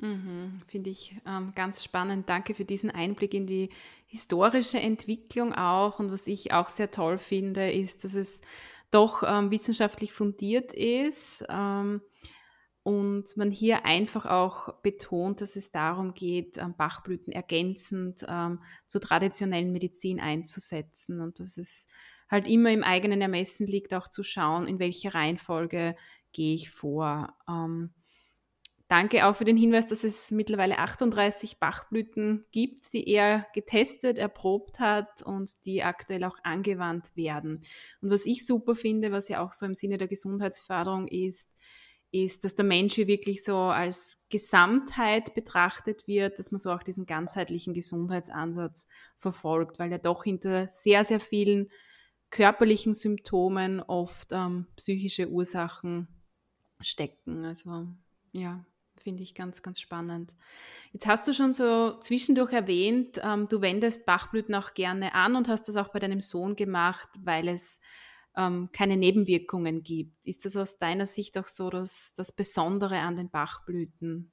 Mhm, 0.02 0.62
Finde 0.68 0.90
ich 0.90 1.16
ähm, 1.26 1.54
ganz 1.56 1.86
spannend. 1.86 2.28
Danke 2.28 2.54
für 2.54 2.66
diesen 2.66 2.92
Einblick 2.92 3.34
in 3.34 3.48
die 3.48 3.70
historische 4.08 4.80
Entwicklung 4.80 5.54
auch. 5.54 6.00
Und 6.00 6.12
was 6.12 6.28
ich 6.28 6.52
auch 6.52 6.68
sehr 6.68 6.92
toll 6.92 7.18
finde, 7.18 7.72
ist, 7.72 8.04
dass 8.04 8.14
es 8.14 8.42
doch 8.92 9.24
ähm, 9.26 9.52
wissenschaftlich 9.52 10.12
fundiert 10.12 10.74
ist. 10.74 11.46
Ähm, 11.48 12.02
und 12.86 13.36
man 13.36 13.50
hier 13.50 13.84
einfach 13.84 14.28
auch 14.28 14.72
betont, 14.84 15.42
dass 15.42 15.56
es 15.56 15.72
darum 15.72 16.14
geht, 16.14 16.60
ähm, 16.60 16.76
Bachblüten 16.78 17.34
ergänzend 17.34 18.24
ähm, 18.30 18.62
zur 18.86 19.02
traditionellen 19.02 19.72
Medizin 19.72 20.20
einzusetzen 20.20 21.20
und 21.20 21.40
dass 21.40 21.58
es 21.58 21.88
halt 22.30 22.48
immer 22.48 22.72
im 22.72 22.84
eigenen 22.84 23.22
Ermessen 23.22 23.66
liegt, 23.66 23.96
auch 23.96 24.08
zu 24.08 24.22
schauen, 24.22 24.68
in 24.68 24.78
welcher 24.78 25.16
Reihenfolge 25.16 25.96
gehe 26.32 26.54
ich 26.54 26.70
vor. 26.70 27.36
Ähm, 27.50 27.90
danke 28.88 29.26
auch 29.26 29.36
für 29.36 29.46
den 29.46 29.58
Hinweis, 29.58 29.88
dass 29.88 30.04
es 30.04 30.30
mittlerweile 30.30 30.78
38 30.78 31.58
Bachblüten 31.58 32.46
gibt, 32.52 32.94
die 32.94 33.10
er 33.10 33.48
getestet, 33.56 34.20
erprobt 34.20 34.80
hat 34.80 35.24
und 35.24 35.66
die 35.66 35.82
aktuell 35.82 36.24
auch 36.24 36.38
angewandt 36.44 37.16
werden. 37.16 37.64
Und 38.02 38.12
was 38.12 38.28
ich 38.28 38.46
super 38.46 38.76
finde, 38.76 39.12
was 39.12 39.28
ja 39.28 39.44
auch 39.44 39.54
so 39.54 39.66
im 39.66 39.74
Sinne 39.74 39.98
der 39.98 40.08
Gesundheitsförderung 40.08 41.08
ist, 41.08 41.52
ist, 42.12 42.44
dass 42.44 42.56
der 42.56 42.66
Mensch 42.66 42.96
hier 42.96 43.08
wirklich 43.08 43.44
so 43.44 43.58
als 43.58 44.24
Gesamtheit 44.30 45.34
betrachtet 45.34 46.08
wird, 46.08 46.40
dass 46.40 46.52
man 46.52 46.60
so 46.60 46.72
auch 46.72 46.84
diesen 46.84 47.06
ganzheitlichen 47.06 47.74
Gesundheitsansatz 47.74 48.88
verfolgt, 49.18 49.80
weil 49.80 49.92
ja 49.92 49.98
doch 49.98 50.24
hinter 50.24 50.68
sehr, 50.70 51.04
sehr 51.04 51.20
vielen 51.20 51.70
körperlichen 52.30 52.94
Symptomen 52.94 53.82
oft 53.82 54.32
ähm, 54.32 54.68
psychische 54.76 55.30
Ursachen 55.30 56.08
stecken. 56.80 57.46
Also 57.46 57.88
ja, 58.32 58.66
finde 59.06 59.24
ich 59.24 59.36
ganz, 59.36 59.62
ganz 59.62 59.80
spannend. 59.80 60.36
Jetzt 60.92 61.08
hast 61.08 61.28
du 61.28 61.34
schon 61.34 61.54
so 61.54 62.00
zwischendurch 62.00 62.52
erwähnt, 62.52 63.22
ähm, 63.24 63.48
du 63.48 63.62
wendest 63.62 64.06
Bachblüten 64.06 64.56
auch 64.56 64.74
gerne 64.74 65.14
an 65.14 65.36
und 65.36 65.48
hast 65.48 65.68
das 65.68 65.76
auch 65.76 65.90
bei 65.90 66.00
deinem 66.00 66.22
Sohn 66.22 66.56
gemacht, 66.56 67.10
weil 67.20 67.48
es 67.48 67.82
ähm, 68.38 68.70
keine 68.72 68.98
Nebenwirkungen 68.98 69.84
gibt. 69.84 70.28
Ist 70.28 70.46
das 70.46 70.56
aus 70.56 70.78
deiner 70.78 71.06
Sicht 71.06 71.38
auch 71.38 71.48
so 71.48 71.70
das, 71.70 72.14
das 72.16 72.32
Besondere 72.32 73.00
an 73.00 73.16
den 73.16 73.30
Bachblüten? 73.30 74.32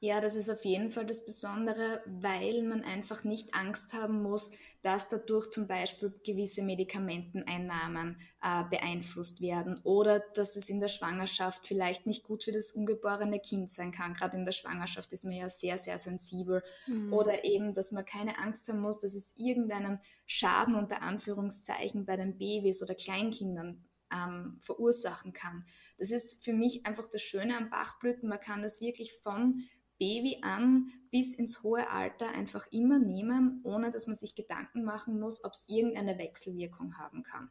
Ja, 0.00 0.20
das 0.20 0.36
ist 0.36 0.48
auf 0.48 0.64
jeden 0.64 0.92
Fall 0.92 1.06
das 1.06 1.24
Besondere, 1.24 2.00
weil 2.06 2.62
man 2.62 2.84
einfach 2.84 3.24
nicht 3.24 3.56
Angst 3.56 3.94
haben 3.94 4.22
muss, 4.22 4.52
dass 4.80 5.08
dadurch 5.08 5.50
zum 5.50 5.66
Beispiel 5.66 6.14
gewisse 6.24 6.62
Medikamenteneinnahmen 6.62 8.16
äh, 8.40 8.62
beeinflusst 8.70 9.40
werden 9.40 9.80
oder 9.82 10.20
dass 10.34 10.54
es 10.54 10.70
in 10.70 10.78
der 10.78 10.86
Schwangerschaft 10.86 11.66
vielleicht 11.66 12.06
nicht 12.06 12.22
gut 12.22 12.44
für 12.44 12.52
das 12.52 12.70
ungeborene 12.70 13.40
Kind 13.40 13.72
sein 13.72 13.90
kann. 13.90 14.14
Gerade 14.14 14.36
in 14.36 14.44
der 14.44 14.52
Schwangerschaft 14.52 15.12
ist 15.12 15.24
man 15.24 15.34
ja 15.34 15.48
sehr, 15.48 15.78
sehr 15.78 15.98
sensibel. 15.98 16.62
Mhm. 16.86 17.12
Oder 17.12 17.44
eben, 17.44 17.74
dass 17.74 17.90
man 17.90 18.04
keine 18.04 18.38
Angst 18.38 18.68
haben 18.68 18.80
muss, 18.80 19.00
dass 19.00 19.14
es 19.14 19.34
irgendeinen 19.36 19.98
Schaden 20.30 20.74
unter 20.74 21.00
Anführungszeichen 21.00 22.04
bei 22.04 22.16
den 22.16 22.36
Babys 22.36 22.82
oder 22.82 22.94
Kleinkindern 22.94 23.82
ähm, 24.12 24.58
verursachen 24.60 25.32
kann. 25.32 25.64
Das 25.96 26.10
ist 26.10 26.44
für 26.44 26.52
mich 26.52 26.84
einfach 26.84 27.06
das 27.06 27.22
Schöne 27.22 27.56
am 27.56 27.70
Bachblüten. 27.70 28.28
Man 28.28 28.38
kann 28.38 28.60
das 28.60 28.82
wirklich 28.82 29.14
von 29.22 29.62
Baby 29.98 30.38
an 30.42 30.92
bis 31.10 31.34
ins 31.34 31.62
hohe 31.62 31.90
Alter 31.90 32.30
einfach 32.34 32.66
immer 32.70 32.98
nehmen, 32.98 33.62
ohne 33.64 33.90
dass 33.90 34.06
man 34.06 34.14
sich 34.14 34.34
Gedanken 34.34 34.84
machen 34.84 35.18
muss, 35.18 35.44
ob 35.44 35.52
es 35.54 35.64
irgendeine 35.68 36.18
Wechselwirkung 36.18 36.98
haben 36.98 37.22
kann. 37.22 37.50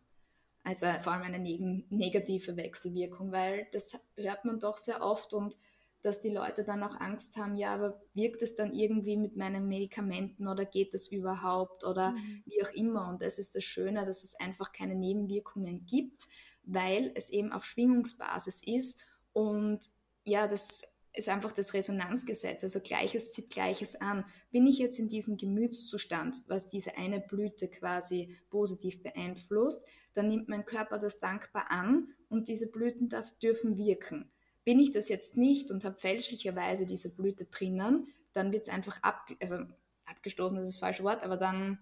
Also 0.63 0.85
vor 1.01 1.13
allem 1.13 1.23
eine 1.23 1.39
neg 1.39 1.91
negative 1.91 2.57
Wechselwirkung, 2.57 3.31
weil 3.31 3.67
das 3.71 4.11
hört 4.17 4.45
man 4.45 4.59
doch 4.59 4.77
sehr 4.77 5.01
oft 5.01 5.33
und 5.33 5.57
dass 6.01 6.21
die 6.21 6.29
Leute 6.29 6.63
dann 6.63 6.83
auch 6.83 6.99
Angst 6.99 7.37
haben, 7.37 7.55
ja, 7.55 7.73
aber 7.73 8.01
wirkt 8.13 8.41
es 8.41 8.55
dann 8.55 8.73
irgendwie 8.73 9.17
mit 9.17 9.35
meinen 9.35 9.67
Medikamenten 9.67 10.47
oder 10.47 10.65
geht 10.65 10.93
das 10.93 11.07
überhaupt 11.07 11.83
oder 11.83 12.11
mhm. 12.11 12.43
wie 12.45 12.63
auch 12.63 12.71
immer. 12.71 13.09
Und 13.09 13.21
das 13.21 13.39
ist 13.39 13.55
das 13.55 13.63
Schöne, 13.63 14.05
dass 14.05 14.23
es 14.23 14.35
einfach 14.39 14.71
keine 14.71 14.95
Nebenwirkungen 14.95 15.85
gibt, 15.85 16.27
weil 16.63 17.11
es 17.15 17.29
eben 17.29 17.51
auf 17.51 17.65
Schwingungsbasis 17.65 18.61
ist 18.65 18.99
und 19.33 19.79
ja, 20.23 20.47
das 20.47 20.81
ist 21.13 21.29
einfach 21.29 21.51
das 21.51 21.73
Resonanzgesetz, 21.73 22.63
also 22.63 22.79
Gleiches 22.79 23.31
zieht 23.31 23.49
Gleiches 23.49 23.95
an. 23.95 24.23
Bin 24.51 24.67
ich 24.67 24.77
jetzt 24.77 24.99
in 24.99 25.09
diesem 25.09 25.37
Gemütszustand, 25.37 26.35
was 26.47 26.67
diese 26.67 26.97
eine 26.97 27.19
Blüte 27.19 27.67
quasi 27.69 28.35
positiv 28.49 29.01
beeinflusst, 29.01 29.85
dann 30.13 30.27
nimmt 30.27 30.47
mein 30.47 30.65
Körper 30.65 30.99
das 30.99 31.19
dankbar 31.19 31.71
an 31.71 32.09
und 32.29 32.47
diese 32.47 32.71
Blüten 32.71 33.09
darf, 33.09 33.37
dürfen 33.39 33.77
wirken. 33.77 34.31
Bin 34.67 34.81
ich 34.81 34.91
das 34.91 35.07
jetzt 35.07 35.37
nicht 35.37 35.71
und 35.71 35.85
habe 35.85 35.97
fälschlicherweise 35.97 36.85
diese 36.85 37.15
Blüte 37.15 37.45
drinnen, 37.45 38.09
dann 38.33 38.51
wird 38.51 38.63
es 38.63 38.69
einfach 38.69 39.01
ab, 39.01 39.29
also 39.41 39.59
abgestoßen, 40.03 40.57
das 40.57 40.67
ist 40.67 40.75
das 40.75 40.81
falsche 40.81 41.05
Wort, 41.05 41.23
aber 41.23 41.37
dann 41.37 41.79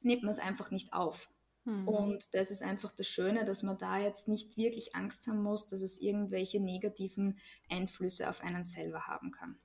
nimmt 0.00 0.22
man 0.22 0.30
es 0.30 0.38
einfach 0.38 0.70
nicht 0.70 0.92
auf. 0.92 1.28
Mhm. 1.64 1.88
Und 1.88 2.34
das 2.34 2.52
ist 2.52 2.62
einfach 2.62 2.92
das 2.92 3.08
Schöne, 3.08 3.44
dass 3.44 3.64
man 3.64 3.78
da 3.78 3.98
jetzt 3.98 4.28
nicht 4.28 4.56
wirklich 4.56 4.94
Angst 4.94 5.26
haben 5.26 5.42
muss, 5.42 5.66
dass 5.66 5.82
es 5.82 6.00
irgendwelche 6.00 6.60
negativen 6.60 7.36
Einflüsse 7.68 8.30
auf 8.30 8.44
einen 8.44 8.62
selber 8.62 9.08
haben 9.08 9.32
kann. 9.32 9.58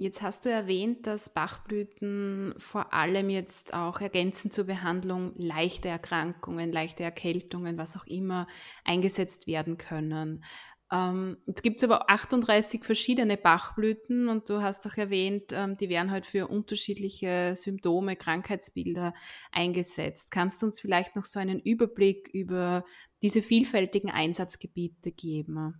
Jetzt 0.00 0.22
hast 0.22 0.44
du 0.44 0.48
erwähnt, 0.48 1.08
dass 1.08 1.28
Bachblüten 1.28 2.54
vor 2.56 2.92
allem 2.94 3.30
jetzt 3.30 3.74
auch 3.74 4.00
ergänzend 4.00 4.52
zur 4.52 4.66
Behandlung 4.66 5.32
leichter 5.34 5.88
Erkrankungen, 5.88 6.70
leichte 6.70 7.02
Erkältungen, 7.02 7.78
was 7.78 7.96
auch 7.96 8.06
immer 8.06 8.46
eingesetzt 8.84 9.48
werden 9.48 9.76
können. 9.76 10.44
Ähm, 10.92 11.38
es 11.46 11.62
gibt 11.62 11.82
aber 11.82 12.08
38 12.10 12.84
verschiedene 12.84 13.36
Bachblüten 13.36 14.28
und 14.28 14.48
du 14.48 14.62
hast 14.62 14.86
auch 14.86 14.96
erwähnt, 14.96 15.50
ähm, 15.50 15.76
die 15.76 15.88
werden 15.88 16.12
halt 16.12 16.26
für 16.26 16.46
unterschiedliche 16.46 17.54
Symptome, 17.56 18.14
Krankheitsbilder 18.14 19.14
eingesetzt. 19.50 20.30
Kannst 20.30 20.62
du 20.62 20.66
uns 20.66 20.78
vielleicht 20.78 21.16
noch 21.16 21.24
so 21.24 21.40
einen 21.40 21.58
Überblick 21.58 22.30
über 22.32 22.84
diese 23.20 23.42
vielfältigen 23.42 24.12
Einsatzgebiete 24.12 25.10
geben? 25.10 25.74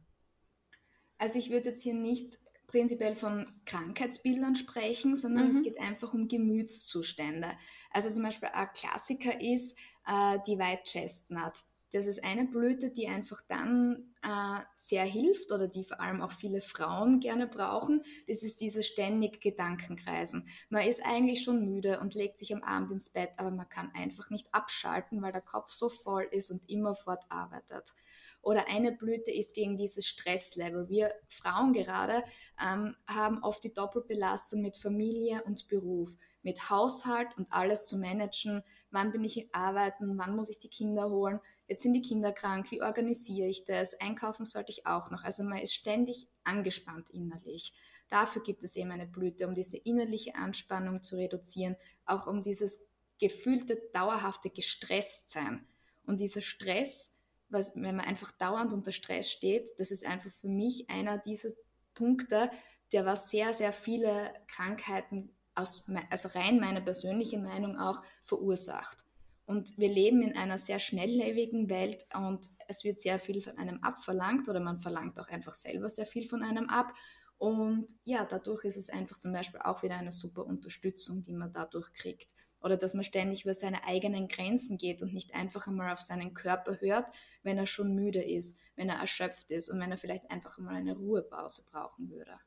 Also 1.18 1.38
ich 1.38 1.50
würde 1.50 1.68
jetzt 1.68 1.84
hier 1.84 1.94
nicht 1.94 2.36
prinzipiell 2.68 3.16
von 3.16 3.46
Krankheitsbildern 3.66 4.54
sprechen, 4.54 5.16
sondern 5.16 5.46
mhm. 5.46 5.50
es 5.50 5.62
geht 5.62 5.80
einfach 5.80 6.14
um 6.14 6.28
Gemütszustände. 6.28 7.48
Also 7.90 8.10
zum 8.10 8.22
Beispiel 8.22 8.50
ein 8.52 8.68
Klassiker 8.74 9.40
ist 9.40 9.76
äh, 10.06 10.38
die 10.46 10.58
White 10.58 10.84
Chestnut. 10.84 11.54
Das 11.92 12.06
ist 12.06 12.22
eine 12.22 12.44
Blüte, 12.44 12.90
die 12.92 13.08
einfach 13.08 13.40
dann 13.48 14.12
äh, 14.22 14.60
sehr 14.74 15.04
hilft 15.04 15.50
oder 15.52 15.68
die 15.68 15.84
vor 15.84 16.00
allem 16.00 16.20
auch 16.20 16.32
viele 16.32 16.60
Frauen 16.60 17.18
gerne 17.18 17.46
brauchen. 17.46 18.02
Das 18.26 18.42
ist 18.42 18.60
dieses 18.60 18.86
ständig 18.86 19.40
Gedankenkreisen. 19.40 20.46
Man 20.68 20.86
ist 20.86 21.02
eigentlich 21.06 21.42
schon 21.42 21.64
müde 21.64 22.00
und 22.00 22.14
legt 22.14 22.36
sich 22.36 22.54
am 22.54 22.62
Abend 22.62 22.92
ins 22.92 23.08
Bett, 23.08 23.30
aber 23.38 23.50
man 23.50 23.70
kann 23.70 23.90
einfach 23.94 24.28
nicht 24.28 24.52
abschalten, 24.52 25.22
weil 25.22 25.32
der 25.32 25.40
Kopf 25.40 25.70
so 25.70 25.88
voll 25.88 26.28
ist 26.30 26.50
und 26.50 26.68
immerfort 26.68 27.24
arbeitet. 27.30 27.94
Oder 28.42 28.64
eine 28.68 28.92
Blüte 28.92 29.30
ist 29.30 29.54
gegen 29.54 29.76
dieses 29.76 30.06
Stresslevel. 30.06 30.88
Wir 30.88 31.12
Frauen 31.28 31.72
gerade 31.72 32.22
ähm, 32.64 32.96
haben 33.06 33.42
oft 33.42 33.62
die 33.64 33.74
Doppelbelastung 33.74 34.62
mit 34.62 34.76
Familie 34.76 35.42
und 35.44 35.68
Beruf, 35.68 36.16
mit 36.42 36.70
Haushalt 36.70 37.28
und 37.36 37.46
alles 37.50 37.86
zu 37.86 37.98
managen. 37.98 38.62
Wann 38.90 39.12
bin 39.12 39.24
ich 39.24 39.54
arbeiten? 39.54 40.16
Wann 40.18 40.36
muss 40.36 40.48
ich 40.48 40.58
die 40.58 40.70
Kinder 40.70 41.10
holen? 41.10 41.40
Jetzt 41.66 41.82
sind 41.82 41.92
die 41.92 42.02
Kinder 42.02 42.32
krank. 42.32 42.70
Wie 42.70 42.82
organisiere 42.82 43.48
ich 43.48 43.64
das? 43.64 44.00
Einkaufen 44.00 44.46
sollte 44.46 44.72
ich 44.72 44.86
auch 44.86 45.10
noch. 45.10 45.24
Also 45.24 45.42
man 45.42 45.58
ist 45.58 45.74
ständig 45.74 46.28
angespannt 46.44 47.10
innerlich. 47.10 47.74
Dafür 48.08 48.42
gibt 48.42 48.64
es 48.64 48.76
eben 48.76 48.90
eine 48.90 49.06
Blüte, 49.06 49.46
um 49.46 49.54
diese 49.54 49.76
innerliche 49.76 50.34
Anspannung 50.34 51.02
zu 51.02 51.16
reduzieren, 51.16 51.76
auch 52.06 52.26
um 52.26 52.40
dieses 52.40 52.88
gefühlte, 53.18 53.76
dauerhafte 53.92 54.48
Gestresstsein. 54.48 55.66
Und 56.06 56.20
dieser 56.20 56.40
Stress 56.40 57.17
was, 57.48 57.74
wenn 57.74 57.96
man 57.96 58.06
einfach 58.06 58.30
dauernd 58.32 58.72
unter 58.72 58.92
Stress 58.92 59.30
steht, 59.30 59.70
das 59.78 59.90
ist 59.90 60.06
einfach 60.06 60.30
für 60.30 60.48
mich 60.48 60.88
einer 60.90 61.18
dieser 61.18 61.50
Punkte, 61.94 62.50
der 62.92 63.06
was 63.06 63.30
sehr, 63.30 63.52
sehr 63.52 63.72
viele 63.72 64.32
Krankheiten 64.46 65.30
aus, 65.54 65.86
also 66.10 66.28
rein 66.38 66.60
meine 66.60 66.80
persönliche 66.80 67.38
Meinung 67.38 67.78
auch 67.78 68.02
verursacht. 68.22 69.04
Und 69.46 69.78
wir 69.78 69.88
leben 69.88 70.22
in 70.22 70.36
einer 70.36 70.58
sehr 70.58 70.78
schnelllebigen 70.78 71.70
Welt 71.70 72.04
und 72.14 72.46
es 72.66 72.84
wird 72.84 73.00
sehr 73.00 73.18
viel 73.18 73.40
von 73.40 73.56
einem 73.56 73.82
abverlangt 73.82 74.48
oder 74.48 74.60
man 74.60 74.78
verlangt 74.78 75.18
auch 75.18 75.28
einfach 75.28 75.54
selber 75.54 75.88
sehr 75.88 76.06
viel 76.06 76.28
von 76.28 76.42
einem 76.42 76.68
ab. 76.68 76.92
Und 77.38 77.86
ja, 78.04 78.26
dadurch 78.26 78.64
ist 78.64 78.76
es 78.76 78.90
einfach 78.90 79.16
zum 79.16 79.32
Beispiel 79.32 79.60
auch 79.60 79.82
wieder 79.82 79.96
eine 79.96 80.12
super 80.12 80.44
Unterstützung, 80.44 81.22
die 81.22 81.32
man 81.32 81.50
dadurch 81.50 81.92
kriegt 81.94 82.34
oder 82.60 82.76
dass 82.76 82.94
man 82.94 83.04
ständig 83.04 83.44
über 83.44 83.54
seine 83.54 83.84
eigenen 83.84 84.28
Grenzen 84.28 84.78
geht 84.78 85.02
und 85.02 85.12
nicht 85.12 85.34
einfach 85.34 85.66
einmal 85.66 85.92
auf 85.92 86.00
seinen 86.00 86.34
Körper 86.34 86.80
hört, 86.80 87.10
wenn 87.42 87.58
er 87.58 87.66
schon 87.66 87.94
müde 87.94 88.22
ist, 88.22 88.58
wenn 88.76 88.88
er 88.88 88.96
erschöpft 88.96 89.50
ist 89.50 89.68
und 89.70 89.80
wenn 89.80 89.90
er 89.90 89.98
vielleicht 89.98 90.30
einfach 90.30 90.58
einmal 90.58 90.76
eine 90.76 90.96
Ruhepause 90.96 91.64
brauchen 91.70 92.10
würde. 92.10 92.38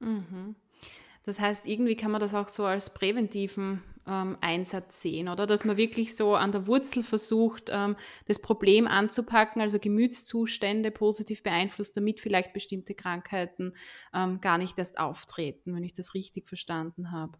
Mhm. 0.00 0.56
Das 1.24 1.38
heißt, 1.38 1.66
irgendwie 1.66 1.96
kann 1.96 2.10
man 2.10 2.20
das 2.20 2.34
auch 2.34 2.48
so 2.48 2.64
als 2.64 2.92
präventiven 2.92 3.82
ähm, 4.06 4.36
Einsatz 4.40 5.00
sehen, 5.00 5.28
oder? 5.28 5.46
Dass 5.46 5.64
man 5.64 5.76
wirklich 5.76 6.16
so 6.16 6.34
an 6.34 6.50
der 6.50 6.66
Wurzel 6.66 7.04
versucht, 7.04 7.70
ähm, 7.70 7.96
das 8.26 8.40
Problem 8.40 8.88
anzupacken, 8.88 9.62
also 9.62 9.78
Gemütszustände 9.78 10.90
positiv 10.90 11.44
beeinflusst, 11.44 11.96
damit 11.96 12.18
vielleicht 12.18 12.52
bestimmte 12.52 12.94
Krankheiten 12.94 13.74
ähm, 14.12 14.40
gar 14.40 14.58
nicht 14.58 14.78
erst 14.78 14.98
auftreten, 14.98 15.74
wenn 15.76 15.84
ich 15.84 15.94
das 15.94 16.14
richtig 16.14 16.48
verstanden 16.48 17.12
habe. 17.12 17.38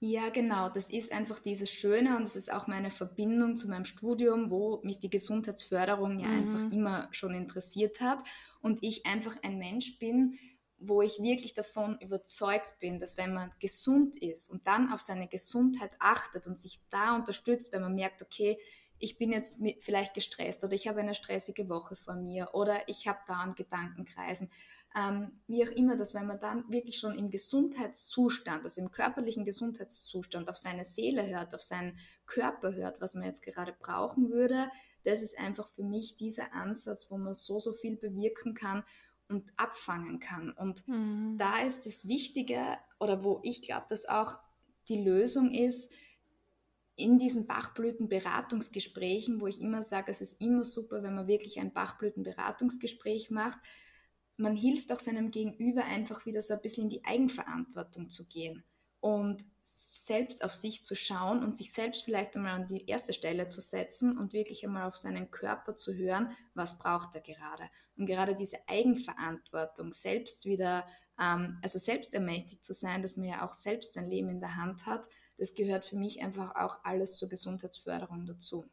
Ja, 0.00 0.28
genau. 0.28 0.68
Das 0.68 0.90
ist 0.90 1.12
einfach 1.12 1.40
dieses 1.40 1.70
Schöne 1.70 2.16
und 2.16 2.22
das 2.22 2.36
ist 2.36 2.52
auch 2.52 2.68
meine 2.68 2.92
Verbindung 2.92 3.56
zu 3.56 3.68
meinem 3.68 3.84
Studium, 3.84 4.50
wo 4.50 4.80
mich 4.84 5.00
die 5.00 5.10
Gesundheitsförderung 5.10 6.20
ja 6.20 6.28
mhm. 6.28 6.36
einfach 6.36 6.72
immer 6.72 7.08
schon 7.10 7.34
interessiert 7.34 8.00
hat 8.00 8.22
und 8.60 8.84
ich 8.84 9.06
einfach 9.06 9.36
ein 9.42 9.58
Mensch 9.58 9.98
bin, 9.98 10.38
wo 10.78 11.02
ich 11.02 11.20
wirklich 11.20 11.54
davon 11.54 11.98
überzeugt 12.00 12.76
bin, 12.78 13.00
dass 13.00 13.16
wenn 13.16 13.34
man 13.34 13.50
gesund 13.58 14.16
ist 14.22 14.50
und 14.52 14.64
dann 14.68 14.92
auf 14.92 15.00
seine 15.00 15.26
Gesundheit 15.26 15.90
achtet 15.98 16.46
und 16.46 16.60
sich 16.60 16.78
da 16.90 17.16
unterstützt, 17.16 17.72
wenn 17.72 17.82
man 17.82 17.96
merkt, 17.96 18.22
okay, 18.22 18.56
ich 19.00 19.18
bin 19.18 19.32
jetzt 19.32 19.60
vielleicht 19.80 20.14
gestresst 20.14 20.62
oder 20.64 20.74
ich 20.74 20.86
habe 20.86 21.00
eine 21.00 21.16
stressige 21.16 21.68
Woche 21.68 21.96
vor 21.96 22.14
mir 22.14 22.50
oder 22.52 22.76
ich 22.86 23.08
habe 23.08 23.18
da 23.26 23.40
einen 23.40 23.56
Gedankenkreisen 23.56 24.50
ähm, 24.98 25.32
wie 25.46 25.64
auch 25.66 25.70
immer, 25.72 25.96
dass 25.96 26.14
wenn 26.14 26.26
man 26.26 26.40
dann 26.40 26.64
wirklich 26.68 26.98
schon 26.98 27.16
im 27.16 27.30
Gesundheitszustand, 27.30 28.64
also 28.64 28.80
im 28.80 28.90
körperlichen 28.90 29.44
Gesundheitszustand 29.44 30.48
auf 30.48 30.56
seine 30.56 30.84
Seele 30.84 31.26
hört, 31.28 31.54
auf 31.54 31.62
seinen 31.62 31.96
Körper 32.26 32.74
hört, 32.74 33.00
was 33.00 33.14
man 33.14 33.24
jetzt 33.24 33.44
gerade 33.44 33.74
brauchen 33.78 34.30
würde, 34.30 34.70
das 35.04 35.22
ist 35.22 35.38
einfach 35.38 35.68
für 35.68 35.84
mich 35.84 36.16
dieser 36.16 36.52
Ansatz, 36.52 37.10
wo 37.10 37.18
man 37.18 37.34
so, 37.34 37.60
so 37.60 37.72
viel 37.72 37.96
bewirken 37.96 38.54
kann 38.54 38.82
und 39.28 39.52
abfangen 39.56 40.18
kann. 40.20 40.50
Und 40.52 40.86
mhm. 40.88 41.36
da 41.38 41.60
ist 41.60 41.86
das 41.86 42.08
Wichtige, 42.08 42.60
oder 42.98 43.22
wo 43.22 43.40
ich 43.42 43.62
glaube, 43.62 43.86
dass 43.88 44.08
auch 44.08 44.38
die 44.88 45.02
Lösung 45.02 45.50
ist, 45.50 45.94
in 46.96 47.18
diesen 47.18 47.46
Bachblütenberatungsgesprächen, 47.46 49.40
wo 49.40 49.46
ich 49.46 49.60
immer 49.60 49.84
sage, 49.84 50.10
es 50.10 50.20
ist 50.20 50.40
immer 50.40 50.64
super, 50.64 51.04
wenn 51.04 51.14
man 51.14 51.28
wirklich 51.28 51.60
ein 51.60 51.72
Bachblütenberatungsgespräch 51.72 53.30
macht, 53.30 53.58
man 54.38 54.56
hilft 54.56 54.92
auch 54.92 55.00
seinem 55.00 55.30
Gegenüber 55.30 55.84
einfach 55.84 56.24
wieder 56.24 56.40
so 56.40 56.54
ein 56.54 56.62
bisschen 56.62 56.84
in 56.84 56.90
die 56.90 57.04
Eigenverantwortung 57.04 58.10
zu 58.10 58.26
gehen 58.26 58.64
und 59.00 59.44
selbst 59.62 60.44
auf 60.44 60.54
sich 60.54 60.84
zu 60.84 60.94
schauen 60.94 61.42
und 61.42 61.56
sich 61.56 61.72
selbst 61.72 62.04
vielleicht 62.04 62.36
einmal 62.36 62.54
an 62.54 62.68
die 62.68 62.86
erste 62.86 63.12
Stelle 63.12 63.48
zu 63.48 63.60
setzen 63.60 64.16
und 64.16 64.32
wirklich 64.32 64.64
einmal 64.64 64.86
auf 64.86 64.96
seinen 64.96 65.30
Körper 65.30 65.76
zu 65.76 65.94
hören, 65.94 66.32
was 66.54 66.78
braucht 66.78 67.14
er 67.14 67.20
gerade. 67.20 67.68
Und 67.96 68.06
gerade 68.06 68.34
diese 68.34 68.56
Eigenverantwortung, 68.68 69.92
selbst 69.92 70.46
wieder, 70.46 70.86
ähm, 71.20 71.58
also 71.62 71.78
selbst 71.78 72.14
ermächtigt 72.14 72.64
zu 72.64 72.72
sein, 72.72 73.02
dass 73.02 73.16
man 73.16 73.28
ja 73.28 73.46
auch 73.46 73.52
selbst 73.52 73.94
sein 73.94 74.08
Leben 74.08 74.30
in 74.30 74.40
der 74.40 74.56
Hand 74.56 74.86
hat, 74.86 75.08
das 75.36 75.54
gehört 75.54 75.84
für 75.84 75.96
mich 75.96 76.22
einfach 76.22 76.54
auch 76.56 76.84
alles 76.84 77.16
zur 77.16 77.28
Gesundheitsförderung 77.28 78.26
dazu. 78.26 78.68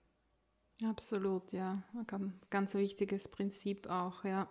Absolut, 0.84 1.54
ja. 1.54 1.84
Ganz 2.50 2.74
wichtiges 2.74 3.30
Prinzip 3.30 3.88
auch, 3.88 4.24
ja. 4.26 4.50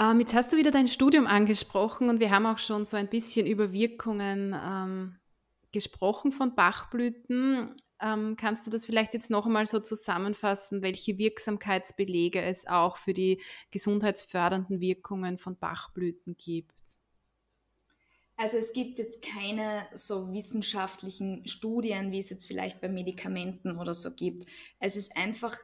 Ähm, 0.00 0.18
jetzt 0.20 0.32
hast 0.32 0.50
du 0.52 0.56
wieder 0.56 0.70
dein 0.70 0.88
Studium 0.88 1.26
angesprochen 1.26 2.08
und 2.08 2.20
wir 2.20 2.30
haben 2.30 2.46
auch 2.46 2.58
schon 2.58 2.86
so 2.86 2.96
ein 2.96 3.08
bisschen 3.08 3.46
über 3.46 3.70
Wirkungen 3.70 4.56
ähm, 4.58 5.16
gesprochen 5.72 6.32
von 6.32 6.54
Bachblüten. 6.54 7.74
Ähm, 8.00 8.34
kannst 8.40 8.66
du 8.66 8.70
das 8.70 8.86
vielleicht 8.86 9.12
jetzt 9.12 9.28
noch 9.28 9.44
einmal 9.44 9.66
so 9.66 9.78
zusammenfassen, 9.78 10.80
welche 10.80 11.18
Wirksamkeitsbelege 11.18 12.40
es 12.40 12.66
auch 12.66 12.96
für 12.96 13.12
die 13.12 13.42
gesundheitsfördernden 13.72 14.80
Wirkungen 14.80 15.36
von 15.36 15.58
Bachblüten 15.58 16.34
gibt? 16.38 16.72
Also 18.38 18.56
es 18.56 18.72
gibt 18.72 18.98
jetzt 18.98 19.22
keine 19.22 19.86
so 19.92 20.32
wissenschaftlichen 20.32 21.46
Studien, 21.46 22.10
wie 22.10 22.20
es 22.20 22.30
jetzt 22.30 22.46
vielleicht 22.46 22.80
bei 22.80 22.88
Medikamenten 22.88 23.76
oder 23.76 23.92
so 23.92 24.14
gibt. 24.14 24.46
Es 24.78 24.96
ist 24.96 25.14
einfach 25.14 25.58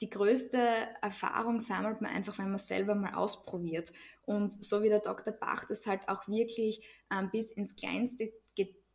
die 0.00 0.10
größte 0.10 0.58
Erfahrung 1.02 1.60
sammelt 1.60 2.00
man 2.00 2.10
einfach, 2.10 2.38
wenn 2.38 2.50
man 2.50 2.58
selber 2.58 2.94
mal 2.94 3.14
ausprobiert. 3.14 3.92
Und 4.26 4.52
so 4.52 4.82
wie 4.82 4.88
der 4.88 5.00
Dr. 5.00 5.32
Bach 5.32 5.64
das 5.64 5.86
halt 5.86 6.00
auch 6.08 6.26
wirklich 6.28 6.82
ähm, 7.12 7.30
bis 7.30 7.50
ins 7.52 7.76
kleinste 7.76 8.32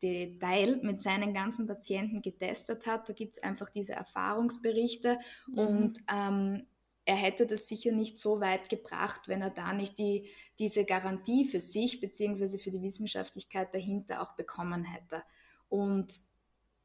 Detail 0.02 0.80
mit 0.82 1.02
seinen 1.02 1.34
ganzen 1.34 1.68
Patienten 1.68 2.22
getestet 2.22 2.88
hat. 2.88 3.10
Da 3.10 3.14
gibt 3.14 3.36
es 3.36 3.44
einfach 3.44 3.70
diese 3.70 3.94
Erfahrungsberichte 3.94 5.18
mhm. 5.48 5.58
und 5.58 6.00
ähm, 6.12 6.68
er 7.06 7.16
hätte 7.16 7.48
das 7.48 7.68
sicher 7.68 7.92
nicht 7.92 8.18
so 8.18 8.40
weit 8.40 8.70
gebracht, 8.70 9.24
wenn 9.28 9.42
er 9.42 9.50
da 9.50 9.74
nicht 9.74 9.98
die, 9.98 10.30
diese 10.60 10.86
Garantie 10.86 11.44
für 11.46 11.60
sich 11.60 12.00
bzw. 12.00 12.60
für 12.60 12.72
die 12.72 12.84
Wissenschaftlichkeit 12.84 13.74
dahinter 13.74 14.22
auch 14.22 14.36
bekommen 14.36 14.84
hätte. 14.84 15.24
Und 15.70 16.20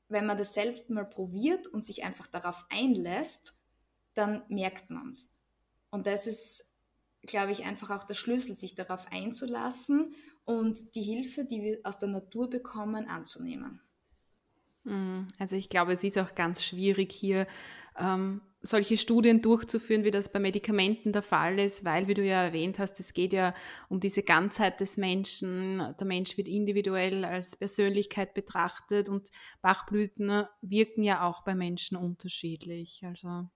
wenn 0.09 0.25
man 0.25 0.39
das 0.39 0.55
selbst 0.55 0.89
mal 0.89 1.05
probiert 1.05 1.67
und 1.67 1.85
sich 1.85 2.05
einfach 2.05 2.27
darauf 2.27 2.65
einlässt, 2.71 3.54
dann 4.15 4.43
merkt 4.49 4.91
man 4.91 5.11
es. 5.11 5.41
Und 5.91 6.07
das 6.07 6.27
ist, 6.27 6.75
glaube 7.23 7.53
ich, 7.53 7.65
einfach 7.65 7.91
auch 7.91 8.05
der 8.05 8.15
Schlüssel, 8.15 8.55
sich 8.55 8.75
darauf 8.75 9.07
einzulassen 9.13 10.15
und 10.45 10.95
die 10.95 11.03
Hilfe, 11.03 11.45
die 11.45 11.63
wir 11.63 11.79
aus 11.85 11.99
der 11.99 12.09
Natur 12.09 12.51
bekommen, 12.51 13.09
anzunehmen. 13.09 13.81
Mhm. 14.85 15.29
Also 15.39 15.57
ich 15.57 15.69
glaube, 15.69 15.93
es 15.93 16.05
ist 16.05 16.19
auch 16.19 16.35
ganz 16.35 16.63
schwierig 16.63 17.13
hier 17.13 17.47
ähm, 17.99 18.41
solche 18.61 18.97
Studien 18.97 19.43
durchzuführen, 19.43 20.05
wie 20.05 20.11
das 20.11 20.33
bei 20.33 20.39
Medikamenten 20.39 21.13
der 21.13 21.23
Fall 21.23 21.59
ist, 21.59 21.85
weil, 21.85 22.09
wie 22.09 22.15
du 22.15 22.25
ja 22.25 22.43
erwähnt 22.43 22.79
hast, 22.79 22.99
es 22.99 23.13
geht 23.13 23.33
ja 23.35 23.55
um 23.89 24.01
diese 24.01 24.23
Ganzheit 24.23 24.81
des 24.81 24.97
Menschen. 24.97 25.95
Der 25.99 26.07
Mensch 26.07 26.37
wird 26.39 26.49
individuell 26.49 27.25
als 27.25 27.57
Persönlichkeit 27.57 28.33
betrachtet 28.33 29.09
und 29.09 29.31
Bachblüten 29.61 30.47
wirken 30.63 31.03
ja 31.03 31.29
auch 31.29 31.43
bei 31.43 31.55
Menschen 31.55 31.97
unterschiedlich. 31.97 33.03
Also 33.05 33.49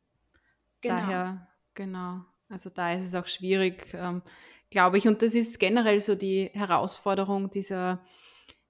Genau. 0.80 0.96
Daher, 0.96 1.48
genau. 1.74 2.20
Also 2.48 2.70
da 2.70 2.92
ist 2.92 3.08
es 3.08 3.14
auch 3.14 3.26
schwierig, 3.26 3.92
ähm, 3.94 4.22
glaube 4.70 4.98
ich. 4.98 5.08
Und 5.08 5.22
das 5.22 5.34
ist 5.34 5.58
generell 5.58 6.00
so 6.00 6.14
die 6.14 6.50
Herausforderung 6.52 7.50
dieser 7.50 8.00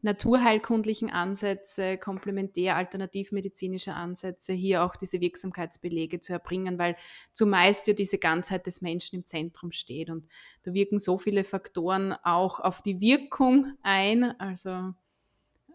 naturheilkundlichen 0.01 1.11
Ansätze, 1.11 1.99
komplementär 1.99 2.77
alternativmedizinische 2.77 3.95
Ansätze, 3.95 4.53
hier 4.53 4.85
auch 4.85 4.95
diese 4.95 5.21
Wirksamkeitsbelege 5.21 6.21
zu 6.21 6.33
erbringen, 6.33 6.79
weil 6.79 6.97
zumeist 7.33 7.89
ja 7.89 7.95
diese 7.95 8.19
Ganzheit 8.19 8.67
des 8.67 8.81
Menschen 8.81 9.17
im 9.17 9.25
Zentrum 9.25 9.73
steht 9.73 10.11
und 10.11 10.29
da 10.63 10.73
wirken 10.73 11.01
so 11.01 11.19
viele 11.19 11.43
Faktoren 11.43 12.13
auch 12.13 12.61
auf 12.61 12.81
die 12.81 13.01
Wirkung 13.01 13.77
ein. 13.83 14.39
Also 14.41 14.95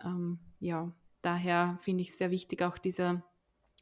ähm, 0.04 0.40
ja, 0.60 0.90
daher 1.22 1.78
finde 1.82 2.04
ich 2.04 2.10
es 2.10 2.18
sehr 2.18 2.32
wichtig, 2.32 2.62
auch 2.62 2.78
dieser 2.78 3.24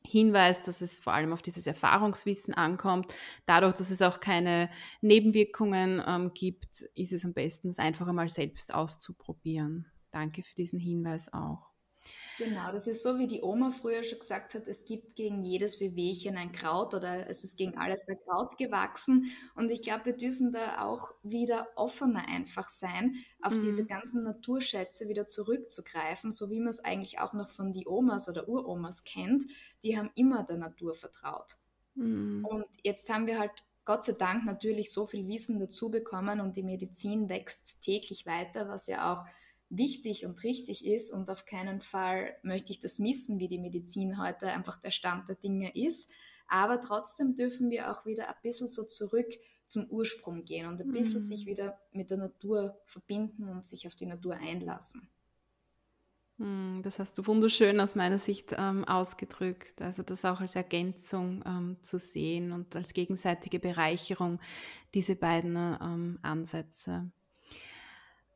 Hinweis, 0.06 0.62
dass 0.62 0.82
es 0.82 1.00
vor 1.00 1.14
allem 1.14 1.32
auf 1.34 1.42
dieses 1.42 1.68
Erfahrungswissen 1.68 2.54
ankommt. 2.54 3.14
Dadurch, 3.46 3.76
dass 3.76 3.92
es 3.92 4.02
auch 4.02 4.20
keine 4.20 4.70
Nebenwirkungen 5.02 6.02
ähm, 6.06 6.32
gibt, 6.34 6.82
ist 6.96 7.14
es 7.14 7.24
am 7.24 7.34
besten, 7.34 7.70
es 7.70 7.80
einfach 7.80 8.08
einmal 8.08 8.30
selbst 8.30 8.74
auszuprobieren. 8.74 9.86
Danke 10.12 10.44
für 10.44 10.56
diesen 10.56 10.80
Hinweis 10.80 11.32
auch. 11.34 11.72
Genau, 12.38 12.72
das 12.72 12.88
ist 12.88 13.04
so, 13.04 13.20
wie 13.20 13.28
die 13.28 13.44
Oma 13.44 13.70
früher 13.70 14.04
schon 14.04 14.18
gesagt 14.18 14.56
hat, 14.56 14.68
es 14.68 14.86
gibt 14.86 15.16
gegen 15.16 15.44
jedes 15.44 15.80
Wehwehchen 15.80 16.38
ein 16.38 16.52
Kraut 16.52 16.96
oder 16.96 17.30
es 17.30 17.44
ist 17.44 17.56
gegen 17.58 17.78
alles 17.78 18.08
ein 18.10 18.18
Kraut 18.26 18.58
gewachsen. 18.58 19.32
Und 19.56 19.70
ich 19.70 19.84
glaube, 19.84 20.06
wir 20.06 20.18
dürfen 20.18 20.52
da 20.52 20.84
auch 20.84 21.14
wieder 21.22 21.68
offener 21.76 22.28
einfach 22.28 22.68
sein, 22.68 23.16
auf 23.42 23.58
mhm. 23.58 23.62
diese 23.62 23.86
ganzen 23.86 24.24
Naturschätze 24.24 25.08
wieder 25.08 25.28
zurückzugreifen, 25.28 26.32
so 26.32 26.50
wie 26.50 26.60
man 26.60 26.70
es 26.70 26.84
eigentlich 26.84 27.20
auch 27.20 27.34
noch 27.34 27.50
von 27.50 27.74
die 27.74 27.88
Omas 27.88 28.28
oder 28.28 28.50
Uromas 28.50 29.04
kennt. 29.04 29.44
Die 29.84 29.98
haben 29.98 30.12
immer 30.16 30.44
der 30.44 30.58
Natur 30.58 30.94
vertraut. 30.94 31.56
Mhm. 31.96 32.46
Und 32.46 32.68
jetzt 32.84 33.12
haben 33.14 33.28
wir 33.28 33.40
halt 33.40 33.52
Gott 33.84 34.04
sei 34.04 34.14
Dank 34.14 34.46
natürlich 34.46 34.92
so 34.92 35.06
viel 35.06 35.28
Wissen 35.28 35.60
dazu 35.60 35.90
bekommen 35.90 36.40
und 36.40 36.56
die 36.56 36.64
Medizin 36.64 37.30
wächst 37.30 37.82
täglich 37.84 38.26
weiter, 38.26 38.70
was 38.70 38.88
ja 38.88 39.14
auch 39.14 39.26
wichtig 39.70 40.26
und 40.26 40.44
richtig 40.44 40.86
ist 40.86 41.12
und 41.12 41.30
auf 41.30 41.46
keinen 41.46 41.82
Fall 41.82 42.36
möchte 42.44 42.72
ich 42.72 42.80
das 42.80 43.00
missen, 43.00 43.40
wie 43.40 43.48
die 43.48 43.60
Medizin 43.60 44.22
heute 44.22 44.48
einfach 44.48 44.78
der 44.78 44.92
Stand 44.92 45.30
der 45.30 45.36
Dinge 45.36 45.76
ist. 45.76 46.12
Aber 46.48 46.82
trotzdem 46.82 47.36
dürfen 47.36 47.70
wir 47.70 47.92
auch 47.92 48.06
wieder 48.06 48.28
ein 48.28 48.36
bisschen 48.44 48.68
so 48.68 48.84
zurück 48.84 49.28
zum 49.66 49.90
Ursprung 49.90 50.44
gehen 50.44 50.68
und 50.68 50.82
ein 50.82 50.92
bisschen 50.92 51.20
mhm. 51.20 51.26
sich 51.26 51.46
wieder 51.46 51.80
mit 51.94 52.10
der 52.10 52.18
Natur 52.18 52.78
verbinden 52.86 53.48
und 53.48 53.66
sich 53.66 53.88
auf 53.88 53.96
die 53.96 54.06
Natur 54.06 54.36
einlassen. 54.36 55.10
Mhm, 56.42 56.82
das 56.82 56.98
hast 56.98 57.20
du 57.20 57.28
wunderschön 57.28 57.80
aus 57.80 57.94
meiner 57.94 58.18
Sicht 58.18 58.56
ähm, 58.58 58.84
ausgedrückt. 58.86 59.80
Also 59.80 60.02
das 60.02 60.26
auch 60.26 60.42
als 60.42 60.56
Ergänzung 60.56 61.44
ähm, 61.46 61.78
zu 61.84 62.00
sehen 62.00 62.52
und 62.52 62.76
als 62.76 62.94
gegenseitige 62.94 63.60
Bereicherung, 63.60 64.40
diese 64.96 65.16
beiden 65.16 65.56
ähm, 65.56 66.18
Ansätze. 66.24 67.12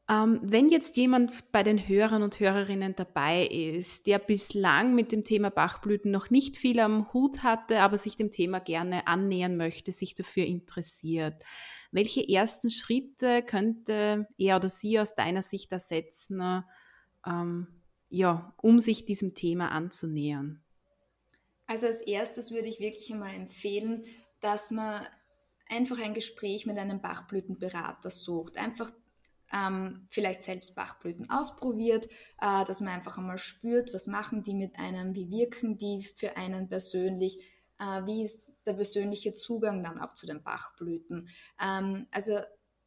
Ähm, 0.08 0.40
wenn 0.44 0.70
jetzt 0.70 0.98
jemand 0.98 1.52
bei 1.52 1.64
den 1.64 1.88
Hörern 1.88 2.22
und 2.22 2.40
Hörerinnen 2.40 2.96
dabei 2.96 3.48
ist, 3.48 4.06
der 4.06 4.20
bislang 4.20 4.94
mit 4.94 5.12
dem 5.12 5.24
Thema 5.24 5.50
Bachblüten 5.50 6.12
noch 6.12 6.30
nicht 6.30 6.58
viel 6.58 6.80
am 6.82 7.12
Hut 7.12 7.42
hatte, 7.42 7.80
aber 7.80 7.98
sich 7.98 8.16
dem 8.16 8.30
Thema 8.30 8.60
gerne 8.60 9.08
annähern 9.08 9.58
möchte, 9.58 9.92
sich 9.92 10.14
dafür 10.14 10.46
interessiert, 10.46 11.42
welche 11.92 12.30
ersten 12.30 12.70
Schritte 12.70 13.42
könnte 13.42 14.28
er 14.38 14.58
oder 14.58 14.70
sie 14.70 15.00
aus 15.00 15.16
deiner 15.16 15.42
Sicht 15.42 15.72
ersetzen, 15.72 16.64
ähm, 17.26 17.68
ja, 18.10 18.54
um 18.62 18.80
sich 18.80 19.06
diesem 19.06 19.34
Thema 19.34 19.72
anzunähern? 19.72 20.62
Also 21.68 21.88
als 21.88 22.02
erstes 22.02 22.52
würde 22.52 22.68
ich 22.68 22.80
wirklich 22.80 23.12
einmal 23.12 23.34
empfehlen, 23.34 24.04
dass 24.40 24.72
man 24.72 25.02
einfach 25.70 26.00
ein 26.00 26.14
Gespräch 26.14 26.66
mit 26.66 26.78
einem 26.78 27.02
Bachblütenberater 27.02 28.10
sucht. 28.10 28.58
Einfach 28.58 28.92
ähm, 29.54 30.08
vielleicht 30.10 30.44
selbst 30.44 30.76
Bachblüten 30.76 31.30
ausprobiert, 31.30 32.06
äh, 32.42 32.66
dass 32.66 32.82
man 32.82 32.94
einfach 32.94 33.18
einmal 33.18 33.38
spürt, 33.38 33.94
was 33.94 34.08
machen 34.08 34.44
die 34.44 34.54
mit 34.54 34.78
einem, 34.78 35.16
wie 35.16 35.30
wirken 35.30 35.78
die 35.78 36.04
für 36.04 36.38
einen 36.38 36.68
persönlich, 36.68 37.40
äh, 37.80 38.06
wie 38.06 38.24
ist 38.24 38.54
der 38.66 38.74
persönliche 38.74 39.34
Zugang 39.34 39.84
dann 39.84 40.00
auch 40.00 40.14
zu 40.14 40.26
den 40.26 40.44
Bachblüten. 40.44 41.30
Ähm, 41.62 42.08
also 42.12 42.40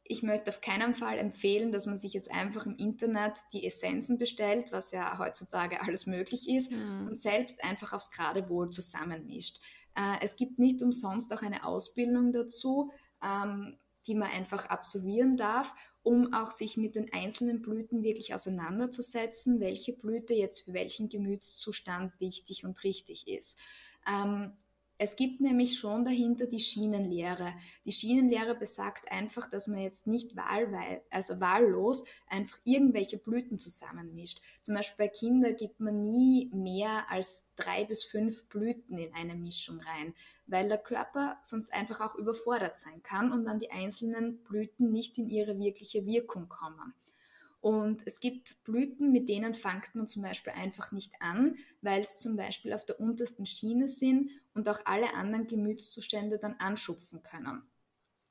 ich 0.09 0.23
möchte 0.23 0.49
auf 0.49 0.59
keinen 0.59 0.95
Fall 0.95 1.17
empfehlen, 1.17 1.71
dass 1.71 1.85
man 1.85 1.95
sich 1.95 2.13
jetzt 2.13 2.31
einfach 2.31 2.65
im 2.65 2.75
Internet 2.75 3.33
die 3.53 3.65
Essenzen 3.65 4.17
bestellt, 4.17 4.65
was 4.71 4.91
ja 4.91 5.17
heutzutage 5.19 5.81
alles 5.81 6.07
möglich 6.07 6.49
ist, 6.49 6.71
mhm. 6.71 7.07
und 7.07 7.15
selbst 7.15 7.63
einfach 7.63 7.93
aufs 7.93 8.11
Geradewohl 8.11 8.69
zusammenmischt. 8.69 9.61
Äh, 9.95 10.17
es 10.21 10.35
gibt 10.35 10.59
nicht 10.59 10.81
umsonst 10.81 11.33
auch 11.33 11.41
eine 11.41 11.63
Ausbildung 11.63 12.33
dazu, 12.33 12.91
ähm, 13.23 13.77
die 14.07 14.15
man 14.15 14.31
einfach 14.31 14.65
absolvieren 14.65 15.37
darf 15.37 15.75
um 16.09 16.33
auch 16.33 16.49
sich 16.49 16.77
mit 16.77 16.95
den 16.95 17.11
einzelnen 17.13 17.61
Blüten 17.61 18.03
wirklich 18.03 18.33
auseinanderzusetzen, 18.33 19.59
welche 19.59 19.93
Blüte 19.93 20.33
jetzt 20.33 20.61
für 20.61 20.73
welchen 20.73 21.09
Gemütszustand 21.09 22.19
wichtig 22.19 22.65
und 22.65 22.83
richtig 22.83 23.27
ist. 23.27 23.59
Ähm, 24.07 24.53
es 25.01 25.15
gibt 25.15 25.39
nämlich 25.39 25.79
schon 25.79 26.03
dahinter 26.03 26.45
die 26.45 26.59
Schienenlehre. 26.59 27.53
Die 27.85 27.93
Schienenlehre 27.93 28.53
besagt 28.53 29.09
einfach, 29.09 29.49
dass 29.49 29.67
man 29.67 29.79
jetzt 29.79 30.07
nicht 30.07 30.35
wahlweil, 30.35 31.01
also 31.09 31.39
wahllos 31.39 32.03
einfach 32.27 32.59
irgendwelche 32.65 33.17
Blüten 33.17 33.59
zusammenmischt. 33.59 34.41
Zum 34.61 34.75
Beispiel 34.75 35.05
bei 35.05 35.07
Kindern 35.07 35.55
gibt 35.55 35.79
man 35.79 36.01
nie 36.01 36.49
mehr 36.53 37.09
als 37.09 37.53
drei 37.55 37.85
bis 37.85 38.03
fünf 38.03 38.49
Blüten 38.49 38.97
in 38.97 39.13
eine 39.13 39.35
Mischung 39.35 39.79
rein, 39.79 40.13
weil 40.47 40.67
der 40.67 40.77
Körper 40.77 41.39
sonst 41.43 41.73
einfach 41.73 42.01
auch 42.01 42.15
überfordert 42.15 42.77
sein 42.77 43.01
kann 43.01 43.31
und 43.31 43.45
dann 43.45 43.59
die 43.59 43.71
einzelnen 43.71 44.43
Blüten 44.43 44.91
nicht 44.91 45.17
in 45.17 45.29
ihre 45.29 45.57
wirkliche 45.57 46.05
Wirkung 46.05 46.49
kommen. 46.49 46.93
Und 47.61 48.07
es 48.07 48.21
gibt 48.21 48.63
Blüten, 48.63 49.11
mit 49.11 49.27
denen 49.27 49.53
fängt 49.53 49.93
man 49.93 50.07
zum 50.07 50.21
Beispiel 50.21 50.53
einfach 50.53 50.91
nicht 50.91 51.13
an, 51.19 51.57
weil 51.81 52.01
es 52.01 52.19
zum 52.19 52.37
Beispiel 52.37 52.73
auf 52.73 52.85
der 52.85 52.99
untersten 52.99 53.45
Schiene 53.45 53.89
sind 53.89 54.31
und 54.53 54.69
auch 54.69 54.79
alle 54.85 55.13
anderen 55.13 55.47
Gemütszustände 55.47 56.39
dann 56.39 56.55
anschupfen 56.59 57.21
können. 57.21 57.63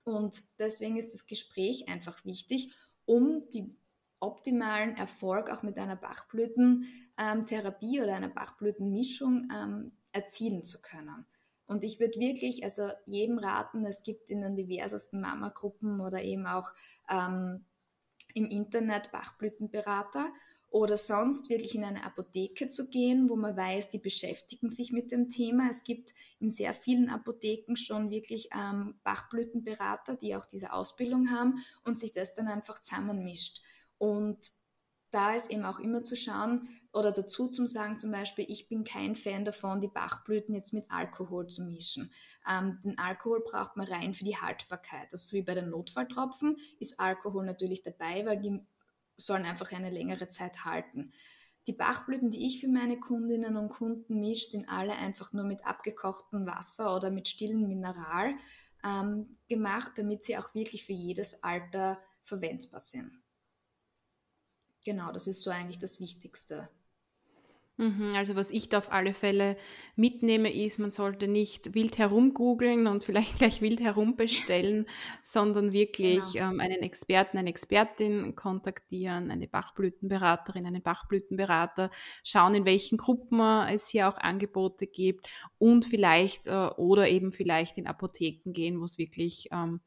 Und 0.04 0.38
deswegen 0.58 0.96
ist 0.96 1.12
das 1.12 1.26
Gespräch 1.26 1.88
einfach 1.88 2.24
wichtig, 2.24 2.72
um 3.04 3.46
die 3.50 3.76
optimalen 4.20 4.96
Erfolg 4.96 5.50
auch 5.50 5.62
mit 5.62 5.78
einer 5.78 5.96
Bachblütentherapie 5.96 8.00
oder 8.00 8.16
einer 8.16 8.30
Bachblütenmischung 8.30 9.48
ähm, 9.54 9.92
erzielen 10.12 10.64
zu 10.64 10.80
können. 10.80 11.26
Und 11.66 11.84
ich 11.84 12.00
würde 12.00 12.18
wirklich 12.18 12.64
also 12.64 12.88
jedem 13.04 13.38
raten, 13.38 13.84
es 13.84 14.02
gibt 14.02 14.30
in 14.30 14.40
den 14.40 14.56
diversesten 14.56 15.20
Mama-Gruppen 15.20 16.00
oder 16.00 16.22
eben 16.22 16.46
auch 16.46 16.72
ähm, 17.10 17.66
im 18.38 18.46
Internet 18.46 19.12
Bachblütenberater 19.12 20.32
oder 20.70 20.96
sonst 20.96 21.48
wirklich 21.48 21.74
in 21.74 21.84
eine 21.84 22.04
Apotheke 22.04 22.68
zu 22.68 22.88
gehen, 22.90 23.28
wo 23.28 23.36
man 23.36 23.56
weiß, 23.56 23.90
die 23.90 23.98
beschäftigen 23.98 24.68
sich 24.68 24.92
mit 24.92 25.10
dem 25.10 25.28
Thema. 25.28 25.68
Es 25.70 25.82
gibt 25.82 26.12
in 26.40 26.50
sehr 26.50 26.74
vielen 26.74 27.08
Apotheken 27.08 27.76
schon 27.76 28.10
wirklich 28.10 28.50
ähm, 28.54 29.00
Bachblütenberater, 29.02 30.16
die 30.16 30.36
auch 30.36 30.44
diese 30.44 30.72
Ausbildung 30.72 31.30
haben 31.30 31.62
und 31.84 31.98
sich 31.98 32.12
das 32.12 32.34
dann 32.34 32.48
einfach 32.48 32.80
zusammenmischt. 32.80 33.62
Und 33.96 34.38
da 35.10 35.34
ist 35.34 35.50
eben 35.50 35.64
auch 35.64 35.78
immer 35.78 36.04
zu 36.04 36.16
schauen 36.16 36.68
oder 36.92 37.12
dazu 37.12 37.48
zu 37.48 37.66
sagen, 37.66 37.98
zum 37.98 38.12
Beispiel, 38.12 38.44
ich 38.48 38.68
bin 38.68 38.84
kein 38.84 39.16
Fan 39.16 39.46
davon, 39.46 39.80
die 39.80 39.88
Bachblüten 39.88 40.54
jetzt 40.54 40.74
mit 40.74 40.90
Alkohol 40.90 41.46
zu 41.46 41.64
mischen. 41.64 42.12
Ähm, 42.46 42.80
den 42.84 42.98
Alkohol 42.98 43.40
braucht 43.40 43.76
man 43.76 43.86
rein 43.88 44.14
für 44.14 44.24
die 44.24 44.36
Haltbarkeit. 44.36 45.12
Also 45.12 45.36
wie 45.36 45.42
bei 45.42 45.54
den 45.54 45.70
Notfalltropfen 45.70 46.56
ist 46.78 47.00
Alkohol 47.00 47.44
natürlich 47.44 47.82
dabei, 47.82 48.24
weil 48.26 48.40
die 48.40 48.60
sollen 49.16 49.44
einfach 49.44 49.72
eine 49.72 49.90
längere 49.90 50.28
Zeit 50.28 50.64
halten. 50.64 51.12
Die 51.66 51.72
Bachblüten, 51.72 52.30
die 52.30 52.46
ich 52.46 52.60
für 52.60 52.68
meine 52.68 52.98
Kundinnen 52.98 53.56
und 53.56 53.68
Kunden 53.68 54.20
mische, 54.20 54.50
sind 54.50 54.68
alle 54.70 54.94
einfach 54.94 55.32
nur 55.32 55.44
mit 55.44 55.66
abgekochtem 55.66 56.46
Wasser 56.46 56.96
oder 56.96 57.10
mit 57.10 57.28
stillem 57.28 57.66
Mineral 57.66 58.34
ähm, 58.84 59.36
gemacht, 59.48 59.92
damit 59.96 60.24
sie 60.24 60.38
auch 60.38 60.54
wirklich 60.54 60.84
für 60.84 60.92
jedes 60.92 61.42
Alter 61.42 62.00
verwendbar 62.22 62.80
sind. 62.80 63.12
Genau, 64.84 65.12
das 65.12 65.26
ist 65.26 65.42
so 65.42 65.50
eigentlich 65.50 65.78
das 65.78 66.00
Wichtigste. 66.00 66.70
Mhm, 67.80 68.14
also 68.16 68.34
was 68.34 68.50
ich 68.50 68.68
da 68.68 68.78
auf 68.78 68.90
alle 68.90 69.12
Fälle 69.12 69.56
mitnehme, 69.94 70.52
ist, 70.52 70.80
man 70.80 70.90
sollte 70.90 71.28
nicht 71.28 71.74
wild 71.74 71.96
herumgoogeln 71.96 72.88
und 72.88 73.04
vielleicht 73.04 73.38
gleich 73.38 73.62
wild 73.62 73.80
herumbestellen, 73.80 74.86
sondern 75.22 75.72
wirklich 75.72 76.32
genau. 76.32 76.50
ähm, 76.50 76.60
einen 76.60 76.82
Experten, 76.82 77.38
eine 77.38 77.50
Expertin 77.50 78.34
kontaktieren, 78.34 79.30
eine 79.30 79.46
Bachblütenberaterin, 79.46 80.66
einen 80.66 80.82
Bachblütenberater, 80.82 81.92
schauen, 82.24 82.56
in 82.56 82.64
welchen 82.64 82.98
Gruppen 82.98 83.38
es 83.68 83.86
hier 83.86 84.08
auch 84.08 84.18
Angebote 84.18 84.88
gibt 84.88 85.28
und 85.58 85.84
vielleicht 85.84 86.48
äh, 86.48 86.70
oder 86.76 87.08
eben 87.08 87.30
vielleicht 87.30 87.78
in 87.78 87.86
Apotheken 87.86 88.52
gehen, 88.52 88.80
wo 88.80 88.86
es 88.86 88.98
wirklich 88.98 89.50
ähm, 89.52 89.80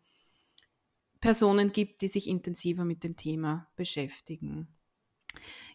Personen 1.19 1.73
gibt, 1.73 2.01
die 2.01 2.07
sich 2.07 2.27
intensiver 2.29 2.85
mit 2.85 3.03
dem 3.03 3.17
Thema 3.17 3.67
beschäftigen. 3.75 4.69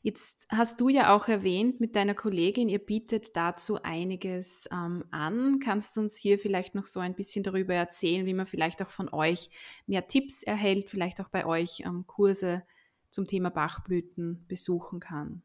Jetzt 0.06 0.46
hast 0.48 0.80
du 0.80 0.88
ja 0.88 1.12
auch 1.12 1.26
erwähnt 1.26 1.80
mit 1.80 1.96
deiner 1.96 2.14
Kollegin, 2.14 2.68
ihr 2.68 2.78
bietet 2.78 3.34
dazu 3.34 3.82
einiges 3.82 4.68
ähm, 4.70 5.04
an. 5.10 5.58
Kannst 5.58 5.96
du 5.96 6.00
uns 6.00 6.16
hier 6.16 6.38
vielleicht 6.38 6.76
noch 6.76 6.86
so 6.86 7.00
ein 7.00 7.16
bisschen 7.16 7.42
darüber 7.42 7.74
erzählen, 7.74 8.24
wie 8.24 8.32
man 8.32 8.46
vielleicht 8.46 8.80
auch 8.82 8.90
von 8.90 9.12
euch 9.12 9.50
mehr 9.88 10.06
Tipps 10.06 10.44
erhält, 10.44 10.90
vielleicht 10.90 11.20
auch 11.20 11.28
bei 11.28 11.44
euch 11.44 11.80
ähm, 11.80 12.06
Kurse 12.06 12.62
zum 13.10 13.26
Thema 13.26 13.50
Bachblüten 13.50 14.44
besuchen 14.46 15.00
kann? 15.00 15.42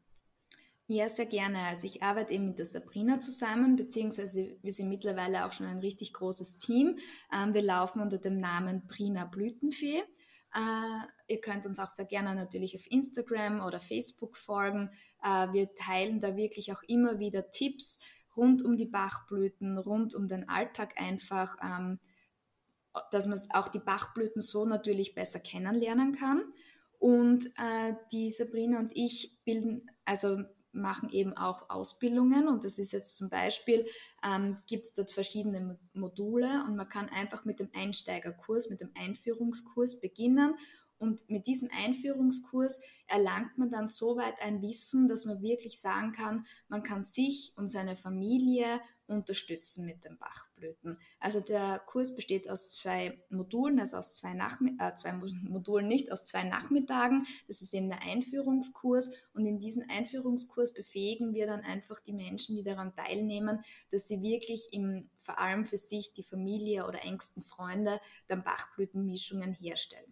Ja, 0.86 1.08
sehr 1.08 1.26
gerne. 1.26 1.58
Also 1.62 1.88
ich 1.88 2.04
arbeite 2.04 2.32
eben 2.32 2.46
mit 2.46 2.60
der 2.60 2.66
Sabrina 2.66 3.18
zusammen, 3.18 3.74
beziehungsweise 3.74 4.58
wir 4.62 4.72
sind 4.72 4.90
mittlerweile 4.90 5.44
auch 5.44 5.50
schon 5.50 5.66
ein 5.66 5.80
richtig 5.80 6.12
großes 6.12 6.58
Team. 6.58 6.94
Ähm, 7.34 7.52
wir 7.52 7.62
laufen 7.62 8.00
unter 8.00 8.18
dem 8.18 8.38
Namen 8.38 8.86
Brina 8.86 9.24
Blütenfee. 9.24 10.04
Äh, 10.54 11.32
ihr 11.32 11.40
könnt 11.40 11.66
uns 11.66 11.78
auch 11.78 11.88
sehr 11.88 12.04
gerne 12.04 12.34
natürlich 12.34 12.76
auf 12.76 12.90
Instagram 12.90 13.60
oder 13.60 13.80
Facebook 13.80 14.36
folgen. 14.36 14.90
Äh, 15.22 15.52
wir 15.52 15.74
teilen 15.74 16.20
da 16.20 16.36
wirklich 16.36 16.72
auch 16.72 16.82
immer 16.86 17.18
wieder 17.18 17.50
Tipps 17.50 18.00
rund 18.36 18.62
um 18.64 18.76
die 18.76 18.86
Bachblüten, 18.86 19.78
rund 19.78 20.14
um 20.14 20.28
den 20.28 20.48
Alltag 20.48 21.00
einfach, 21.00 21.56
ähm, 21.62 21.98
dass 23.10 23.26
man 23.26 23.38
auch 23.54 23.68
die 23.68 23.78
Bachblüten 23.78 24.42
so 24.42 24.66
natürlich 24.66 25.14
besser 25.14 25.40
kennenlernen 25.40 26.14
kann. 26.14 26.42
Und 26.98 27.46
äh, 27.56 27.94
die 28.12 28.30
Sabrina 28.30 28.78
und 28.78 28.92
ich 28.94 29.36
bilden, 29.44 29.90
also 30.04 30.38
machen 30.72 31.10
eben 31.10 31.36
auch 31.36 31.68
Ausbildungen. 31.70 32.48
Und 32.48 32.64
das 32.64 32.78
ist 32.78 32.92
jetzt 32.92 33.16
zum 33.16 33.28
Beispiel, 33.28 33.86
ähm, 34.26 34.56
gibt 34.66 34.86
es 34.86 34.94
dort 34.94 35.10
verschiedene 35.10 35.78
Module 35.92 36.64
und 36.66 36.76
man 36.76 36.88
kann 36.88 37.08
einfach 37.08 37.44
mit 37.44 37.60
dem 37.60 37.70
Einsteigerkurs, 37.74 38.70
mit 38.70 38.80
dem 38.80 38.90
Einführungskurs 38.94 40.00
beginnen. 40.00 40.54
Und 40.98 41.28
mit 41.28 41.48
diesem 41.48 41.68
Einführungskurs 41.84 42.80
erlangt 43.12 43.58
man 43.58 43.70
dann 43.70 43.86
so 43.86 44.16
weit 44.16 44.42
ein 44.42 44.62
Wissen, 44.62 45.06
dass 45.06 45.24
man 45.24 45.42
wirklich 45.42 45.78
sagen 45.78 46.12
kann, 46.12 46.46
man 46.68 46.82
kann 46.82 47.04
sich 47.04 47.52
und 47.56 47.68
seine 47.68 47.96
Familie 47.96 48.66
unterstützen 49.06 49.84
mit 49.84 50.04
den 50.04 50.16
Bachblüten. 50.18 50.98
Also 51.20 51.40
der 51.40 51.80
Kurs 51.86 52.14
besteht 52.14 52.48
aus 52.48 52.70
zwei 52.70 53.22
Modulen, 53.28 53.78
also 53.78 53.98
aus 53.98 54.14
zwei, 54.14 54.32
Nachmi 54.32 54.76
äh, 54.78 54.94
zwei 54.94 55.12
Modulen 55.48 55.88
nicht, 55.88 56.10
aus 56.10 56.24
zwei 56.24 56.44
Nachmittagen. 56.44 57.26
Das 57.48 57.62
ist 57.62 57.74
eben 57.74 57.88
der 57.88 58.02
Einführungskurs 58.02 59.12
und 59.34 59.44
in 59.44 59.60
diesem 59.60 59.84
Einführungskurs 59.90 60.72
befähigen 60.72 61.34
wir 61.34 61.46
dann 61.46 61.60
einfach 61.60 62.00
die 62.00 62.12
Menschen, 62.12 62.56
die 62.56 62.62
daran 62.62 62.94
teilnehmen, 62.94 63.62
dass 63.90 64.08
sie 64.08 64.22
wirklich 64.22 64.68
im, 64.72 65.10
vor 65.18 65.38
allem 65.38 65.66
für 65.66 65.76
sich, 65.76 66.12
die 66.12 66.22
Familie 66.22 66.86
oder 66.86 67.04
engsten 67.04 67.42
Freunde 67.42 68.00
dann 68.28 68.44
Bachblütenmischungen 68.44 69.52
herstellen. 69.52 70.11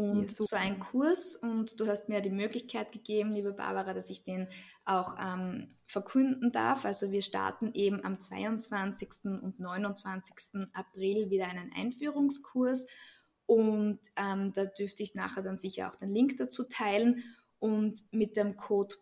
Und 0.00 0.32
ja, 0.38 0.44
so 0.44 0.56
ein 0.56 0.80
Kurs, 0.80 1.36
und 1.36 1.78
du 1.78 1.86
hast 1.86 2.08
mir 2.08 2.22
die 2.22 2.30
Möglichkeit 2.30 2.90
gegeben, 2.90 3.34
liebe 3.34 3.52
Barbara, 3.52 3.92
dass 3.92 4.08
ich 4.08 4.24
den 4.24 4.48
auch 4.86 5.14
ähm, 5.20 5.76
verkünden 5.86 6.52
darf. 6.52 6.86
Also 6.86 7.10
wir 7.10 7.20
starten 7.20 7.70
eben 7.74 8.02
am 8.02 8.18
22. 8.18 9.26
und 9.42 9.60
29. 9.60 10.68
April 10.72 11.28
wieder 11.28 11.48
einen 11.48 11.70
Einführungskurs. 11.74 12.88
Und 13.44 14.00
ähm, 14.16 14.54
da 14.54 14.64
dürfte 14.64 15.02
ich 15.02 15.14
nachher 15.14 15.42
dann 15.42 15.58
sicher 15.58 15.90
auch 15.90 15.96
den 15.96 16.14
Link 16.14 16.38
dazu 16.38 16.64
teilen. 16.64 17.22
Und 17.58 18.10
mit 18.10 18.38
dem 18.38 18.56
Code, 18.56 18.94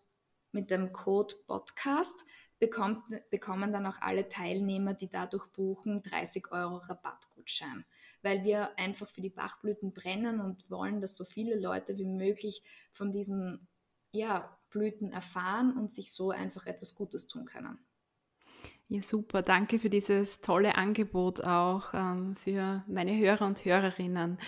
mit 0.50 0.72
dem 0.72 0.92
Code 0.92 1.32
Podcast 1.46 2.24
bekommt, 2.58 3.04
bekommen 3.30 3.72
dann 3.72 3.86
auch 3.86 4.00
alle 4.00 4.28
Teilnehmer, 4.28 4.94
die 4.94 5.08
dadurch 5.08 5.46
buchen, 5.52 6.02
30 6.02 6.50
Euro 6.50 6.78
Rabattgutschein 6.78 7.84
weil 8.22 8.44
wir 8.44 8.78
einfach 8.78 9.08
für 9.08 9.20
die 9.20 9.30
Bachblüten 9.30 9.92
brennen 9.92 10.40
und 10.40 10.70
wollen, 10.70 11.00
dass 11.00 11.16
so 11.16 11.24
viele 11.24 11.58
Leute 11.58 11.98
wie 11.98 12.06
möglich 12.06 12.62
von 12.90 13.10
diesen 13.10 13.68
ja, 14.12 14.58
Blüten 14.70 15.12
erfahren 15.12 15.76
und 15.76 15.92
sich 15.92 16.12
so 16.12 16.30
einfach 16.30 16.66
etwas 16.66 16.94
Gutes 16.94 17.26
tun 17.26 17.44
können. 17.44 17.78
Ja, 18.88 19.02
super. 19.02 19.42
Danke 19.42 19.78
für 19.78 19.90
dieses 19.90 20.40
tolle 20.40 20.76
Angebot 20.76 21.44
auch 21.44 21.92
ähm, 21.92 22.36
für 22.36 22.84
meine 22.88 23.16
Hörer 23.18 23.46
und 23.46 23.64
Hörerinnen. 23.64 24.38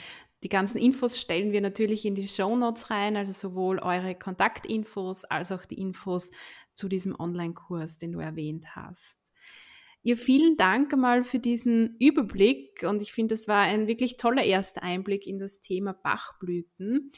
Die 0.42 0.48
ganzen 0.48 0.78
Infos 0.78 1.20
stellen 1.20 1.52
wir 1.52 1.60
natürlich 1.60 2.06
in 2.06 2.14
die 2.14 2.26
Show 2.26 2.56
Notes 2.56 2.88
rein, 2.88 3.18
also 3.18 3.32
sowohl 3.32 3.78
eure 3.78 4.14
Kontaktinfos 4.14 5.26
als 5.26 5.52
auch 5.52 5.66
die 5.66 5.78
Infos 5.78 6.30
zu 6.72 6.88
diesem 6.88 7.14
Online-Kurs, 7.20 7.98
den 7.98 8.12
du 8.12 8.20
erwähnt 8.20 8.74
hast. 8.74 9.19
Ihr 10.02 10.16
vielen 10.16 10.56
Dank 10.56 10.92
einmal 10.92 11.24
für 11.24 11.38
diesen 11.38 11.96
Überblick 11.98 12.84
und 12.84 13.02
ich 13.02 13.12
finde, 13.12 13.34
das 13.34 13.48
war 13.48 13.62
ein 13.62 13.86
wirklich 13.86 14.16
toller 14.16 14.42
erster 14.42 14.82
Einblick 14.82 15.26
in 15.26 15.38
das 15.38 15.60
Thema 15.60 15.92
Bachblüten. 15.92 17.12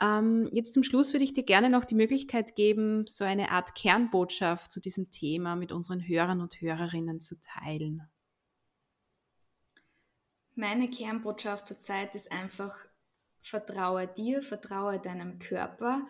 Ähm, 0.00 0.48
jetzt 0.52 0.72
zum 0.72 0.82
Schluss 0.82 1.12
würde 1.12 1.24
ich 1.24 1.34
dir 1.34 1.44
gerne 1.44 1.68
noch 1.68 1.84
die 1.84 1.94
Möglichkeit 1.94 2.54
geben, 2.54 3.06
so 3.06 3.24
eine 3.24 3.50
Art 3.50 3.74
Kernbotschaft 3.74 4.72
zu 4.72 4.80
diesem 4.80 5.10
Thema 5.10 5.54
mit 5.54 5.70
unseren 5.70 6.06
Hörern 6.06 6.40
und 6.40 6.60
Hörerinnen 6.60 7.20
zu 7.20 7.38
teilen. 7.40 8.02
Meine 10.56 10.88
Kernbotschaft 10.88 11.68
zurzeit 11.68 12.14
ist 12.14 12.32
einfach, 12.32 12.76
vertraue 13.40 14.06
dir, 14.06 14.42
vertraue 14.42 14.98
deinem 14.98 15.38
Körper, 15.38 16.06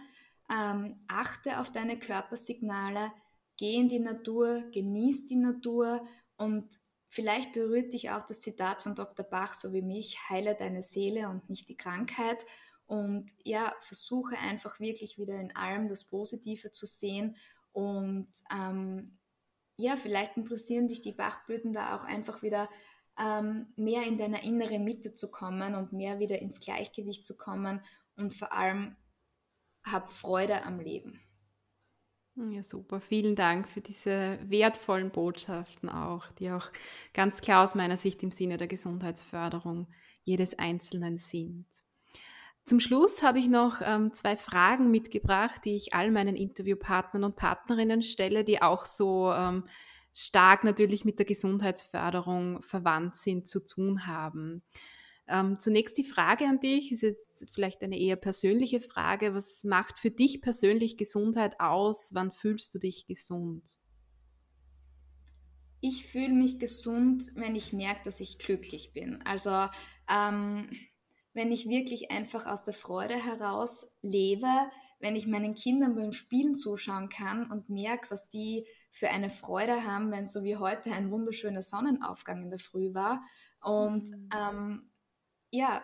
ähm, 0.50 0.96
achte 1.09 1.59
auf 1.61 1.72
deine 1.72 1.98
Körpersignale, 1.98 3.11
geh 3.57 3.75
in 3.75 3.88
die 3.88 4.01
Natur, 4.01 4.64
genieß 4.73 5.27
die 5.27 5.37
Natur 5.37 6.07
und 6.37 6.67
vielleicht 7.09 7.53
berührt 7.53 7.93
dich 7.93 8.11
auch 8.11 8.23
das 8.23 8.40
Zitat 8.40 8.83
von 8.83 8.95
Dr. 8.95 9.25
Bach, 9.25 9.55
so 9.55 9.73
wie 9.73 9.83
mich, 9.83 10.19
heile 10.29 10.55
deine 10.55 10.83
Seele 10.83 11.29
und 11.29 11.49
nicht 11.49 11.69
die 11.69 11.77
Krankheit. 11.77 12.45
Und 12.87 13.33
ja, 13.45 13.73
versuche 13.81 14.37
einfach 14.38 14.81
wirklich 14.81 15.17
wieder 15.17 15.38
in 15.38 15.55
allem 15.57 15.88
das 15.88 16.05
Positive 16.05 16.73
zu 16.73 16.87
sehen. 16.87 17.37
Und 17.73 18.29
ähm, 18.53 19.19
ja, 19.77 19.97
vielleicht 19.97 20.37
interessieren 20.37 20.88
dich 20.88 21.01
die 21.01 21.12
Bachblüten 21.12 21.73
da 21.73 21.97
auch 21.97 22.05
einfach 22.05 22.43
wieder 22.43 22.69
ähm, 23.19 23.73
mehr 23.77 24.05
in 24.07 24.19
deiner 24.19 24.43
innere 24.43 24.79
Mitte 24.79 25.14
zu 25.14 25.31
kommen 25.31 25.75
und 25.75 25.93
mehr 25.93 26.19
wieder 26.19 26.40
ins 26.40 26.61
Gleichgewicht 26.61 27.25
zu 27.25 27.37
kommen. 27.37 27.81
Und 28.17 28.35
vor 28.35 28.53
allem 28.53 28.97
hab 29.85 30.11
Freude 30.11 30.64
am 30.64 30.81
Leben. 30.81 31.21
Ja, 32.37 32.64
super. 32.64 33.01
Vielen 33.01 33.37
Dank 33.37 33.68
für 33.68 33.81
diese 33.81 34.38
wertvollen 34.42 35.11
Botschaften 35.11 35.88
auch, 35.88 36.33
die 36.33 36.51
auch 36.51 36.68
ganz 37.12 37.40
klar 37.40 37.62
aus 37.62 37.77
meiner 37.77 37.97
Sicht 37.97 38.25
im 38.25 38.33
Sinne 38.33 38.57
der 38.57 38.66
Gesundheitsförderung 38.66 39.87
jedes 40.25 40.59
Einzelnen 40.59 41.16
sind. 41.16 41.66
Zum 42.64 42.81
Schluss 42.81 43.23
habe 43.23 43.38
ich 43.38 43.47
noch 43.47 43.83
ähm, 43.85 44.14
zwei 44.14 44.37
Fragen 44.37 44.90
mitgebracht, 44.90 45.61
die 45.64 45.77
ich 45.77 45.94
all 45.94 46.11
meinen 46.11 46.35
Interviewpartnern 46.35 47.23
und 47.23 47.37
Partnerinnen 47.37 48.03
stelle, 48.03 48.42
die 48.42 48.62
auch 48.62 48.85
so 48.85 49.33
ähm, 49.33 49.68
stark 50.12 50.64
natürlich 50.64 51.05
mit 51.05 51.18
der 51.18 51.27
Gesundheitsförderung 51.27 52.62
verwandt 52.62 53.16
sind, 53.16 53.47
zu 53.47 53.61
tun 53.64 54.07
haben. 54.07 54.62
Ähm, 55.26 55.58
zunächst 55.58 55.96
die 55.96 56.04
Frage 56.04 56.46
an 56.46 56.60
dich, 56.60 56.92
ist 56.92 57.02
jetzt 57.02 57.46
vielleicht 57.52 57.82
eine 57.82 57.98
eher 57.98 58.16
persönliche 58.16 58.80
Frage. 58.80 59.34
Was 59.34 59.64
macht 59.64 59.98
für 59.98 60.10
dich 60.10 60.42
persönlich 60.42 60.96
Gesundheit 60.98 61.60
aus? 61.60 62.10
Wann 62.12 62.30
fühlst 62.30 62.74
du 62.74 62.78
dich 62.78 63.06
gesund? 63.06 63.62
Ich 65.80 66.06
fühle 66.06 66.32
mich 66.32 66.58
gesund, 66.58 67.24
wenn 67.37 67.54
ich 67.54 67.72
merke, 67.72 68.02
dass 68.04 68.20
ich 68.20 68.38
glücklich 68.38 68.92
bin. 68.92 69.20
Also 69.22 69.50
ähm, 70.10 70.68
wenn 71.32 71.52
ich 71.52 71.68
wirklich 71.68 72.10
einfach 72.10 72.46
aus 72.46 72.64
der 72.64 72.74
Freude 72.74 73.14
heraus 73.14 73.98
lebe, 74.02 74.48
wenn 75.00 75.16
ich 75.16 75.26
meinen 75.26 75.54
Kindern 75.54 75.94
beim 75.94 76.12
Spielen 76.12 76.54
zuschauen 76.54 77.08
kann 77.08 77.50
und 77.50 77.68
merke, 77.68 78.10
was 78.10 78.28
die 78.28 78.66
für 78.90 79.10
eine 79.10 79.28
Freude 79.28 79.84
haben, 79.84 80.10
wenn 80.12 80.26
so 80.26 80.44
wie 80.44 80.56
heute 80.56 80.92
ein 80.92 81.10
wunderschöner 81.10 81.62
Sonnenaufgang 81.62 82.44
in 82.44 82.50
der 82.50 82.58
Früh 82.60 82.94
war. 82.94 83.22
Und 83.60 84.10
mhm. 84.10 84.28
ähm, 84.34 84.90
ja, 85.55 85.83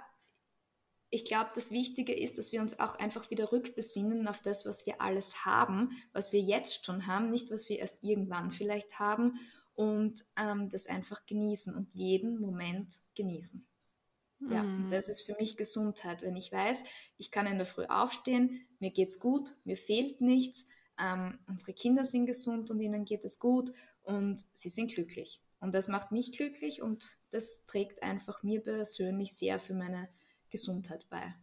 ich 1.11 1.25
glaube, 1.25 1.51
das 1.55 1.71
Wichtige 1.71 2.13
ist, 2.13 2.39
dass 2.39 2.53
wir 2.53 2.61
uns 2.61 2.79
auch 2.79 2.95
einfach 2.97 3.31
wieder 3.31 3.51
rückbesinnen 3.51 4.29
auf 4.29 4.41
das, 4.43 4.65
was 4.67 4.87
wir 4.87 5.01
alles 5.01 5.45
haben, 5.45 5.91
was 6.13 6.33
wir 6.33 6.41
jetzt 6.41 6.85
schon 6.85 7.07
haben, 7.07 7.31
nicht 7.31 7.51
was 7.51 7.69
wir 7.69 7.79
erst 7.79 8.05
irgendwann 8.05 8.53
vielleicht 8.53 8.99
haben 8.99 9.35
und 9.75 10.25
ähm, 10.37 10.69
das 10.71 10.87
einfach 10.87 11.27
genießen 11.27 11.75
und 11.75 11.95
jeden 11.95 12.41
Moment 12.41 12.95
genießen. 13.17 13.67
Mhm. 14.39 14.53
Ja, 14.53 14.65
das 14.89 15.09
ist 15.09 15.23
für 15.23 15.35
mich 15.35 15.57
Gesundheit, 15.57 16.23
wenn 16.23 16.37
ich 16.37 16.53
weiß, 16.53 16.85
ich 17.17 17.31
kann 17.31 17.47
in 17.47 17.59
der 17.59 17.67
Früh 17.67 17.87
aufstehen, 17.87 18.67
mir 18.79 18.91
geht's 18.91 19.19
gut, 19.19 19.57
mir 19.65 19.77
fehlt 19.77 20.21
nichts, 20.21 20.69
ähm, 21.01 21.39
unsere 21.49 21.73
Kinder 21.73 22.05
sind 22.05 22.27
gesund 22.27 22.71
und 22.71 22.81
ihnen 22.81 23.05
geht 23.05 23.25
es 23.25 23.39
gut 23.39 23.73
und 24.03 24.39
sie 24.39 24.69
sind 24.69 24.93
glücklich. 24.93 25.43
Und 25.61 25.75
das 25.75 25.89
macht 25.89 26.11
mich 26.11 26.33
glücklich 26.33 26.83
und 26.83 27.19
das 27.31 27.67
trägt 27.67 28.03
einfach 28.03 28.43
mir 28.43 28.63
persönlich 28.63 29.35
sehr 29.35 29.61
für 29.61 29.75
meine 29.75 30.09
Gesundheit 30.49 31.07
bei. 31.11 31.35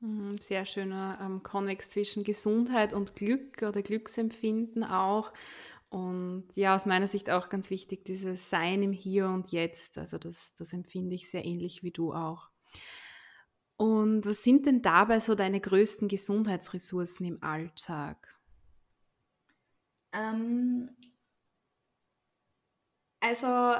Mhm, 0.00 0.36
sehr 0.38 0.64
schöner 0.64 1.18
ähm, 1.20 1.42
Konnex 1.42 1.88
zwischen 1.88 2.22
Gesundheit 2.22 2.92
und 2.92 3.16
Glück 3.16 3.62
oder 3.62 3.82
Glücksempfinden 3.82 4.84
auch. 4.84 5.32
Und 5.88 6.48
ja, 6.54 6.76
aus 6.76 6.84
meiner 6.84 7.06
Sicht 7.06 7.30
auch 7.30 7.48
ganz 7.48 7.70
wichtig, 7.70 8.04
dieses 8.04 8.50
Sein 8.50 8.82
im 8.82 8.92
Hier 8.92 9.28
und 9.28 9.50
Jetzt. 9.50 9.96
Also 9.96 10.18
das, 10.18 10.54
das 10.54 10.72
empfinde 10.72 11.14
ich 11.14 11.30
sehr 11.30 11.44
ähnlich 11.44 11.82
wie 11.82 11.90
du 11.90 12.12
auch. 12.12 12.50
Und 13.76 14.26
was 14.26 14.42
sind 14.42 14.66
denn 14.66 14.82
dabei 14.82 15.20
so 15.20 15.34
deine 15.34 15.60
größten 15.60 16.08
Gesundheitsressourcen 16.08 17.24
im 17.26 17.42
Alltag? 17.42 18.36
Ähm, 20.12 20.90
also 23.28 23.74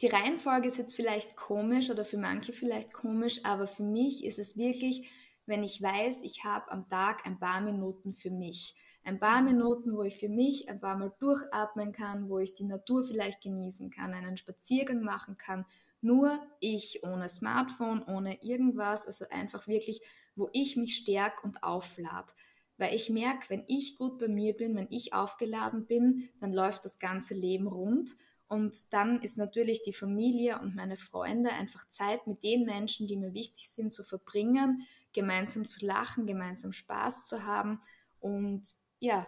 die 0.00 0.06
Reihenfolge 0.06 0.68
ist 0.68 0.78
jetzt 0.78 0.94
vielleicht 0.94 1.36
komisch 1.36 1.90
oder 1.90 2.04
für 2.04 2.18
manche 2.18 2.52
vielleicht 2.52 2.92
komisch, 2.92 3.40
aber 3.44 3.66
für 3.66 3.82
mich 3.82 4.24
ist 4.24 4.38
es 4.38 4.56
wirklich, 4.56 5.10
wenn 5.46 5.64
ich 5.64 5.82
weiß, 5.82 6.22
ich 6.22 6.44
habe 6.44 6.70
am 6.70 6.88
Tag 6.88 7.26
ein 7.26 7.40
paar 7.40 7.60
Minuten 7.60 8.12
für 8.12 8.30
mich. 8.30 8.76
Ein 9.02 9.18
paar 9.18 9.42
Minuten, 9.42 9.96
wo 9.96 10.02
ich 10.02 10.16
für 10.16 10.28
mich 10.28 10.68
ein 10.68 10.80
paar 10.80 10.96
Mal 10.96 11.12
durchatmen 11.18 11.92
kann, 11.92 12.28
wo 12.28 12.38
ich 12.38 12.54
die 12.54 12.64
Natur 12.64 13.02
vielleicht 13.02 13.42
genießen 13.42 13.90
kann, 13.90 14.14
einen 14.14 14.36
Spaziergang 14.36 15.02
machen 15.02 15.36
kann. 15.36 15.64
Nur 16.00 16.38
ich, 16.60 17.02
ohne 17.02 17.28
Smartphone, 17.28 18.04
ohne 18.04 18.40
irgendwas, 18.42 19.06
also 19.06 19.24
einfach 19.30 19.66
wirklich, 19.66 20.00
wo 20.36 20.48
ich 20.52 20.76
mich 20.76 20.94
stärk 20.94 21.42
und 21.42 21.64
auflade. 21.64 22.32
Weil 22.76 22.94
ich 22.94 23.10
merke, 23.10 23.50
wenn 23.50 23.64
ich 23.66 23.98
gut 23.98 24.18
bei 24.18 24.28
mir 24.28 24.56
bin, 24.56 24.76
wenn 24.76 24.86
ich 24.90 25.12
aufgeladen 25.12 25.86
bin, 25.86 26.28
dann 26.40 26.52
läuft 26.52 26.84
das 26.84 27.00
ganze 27.00 27.34
Leben 27.34 27.66
rund. 27.66 28.16
Und 28.48 28.92
dann 28.94 29.20
ist 29.20 29.36
natürlich 29.36 29.82
die 29.82 29.92
Familie 29.92 30.58
und 30.60 30.74
meine 30.74 30.96
Freunde 30.96 31.50
einfach 31.52 31.86
Zeit 31.88 32.26
mit 32.26 32.42
den 32.42 32.64
Menschen, 32.64 33.06
die 33.06 33.16
mir 33.16 33.34
wichtig 33.34 33.68
sind, 33.70 33.92
zu 33.92 34.02
verbringen, 34.02 34.86
gemeinsam 35.12 35.68
zu 35.68 35.84
lachen, 35.84 36.26
gemeinsam 36.26 36.72
Spaß 36.72 37.26
zu 37.26 37.44
haben 37.44 37.80
und 38.20 38.62
ja, 39.00 39.26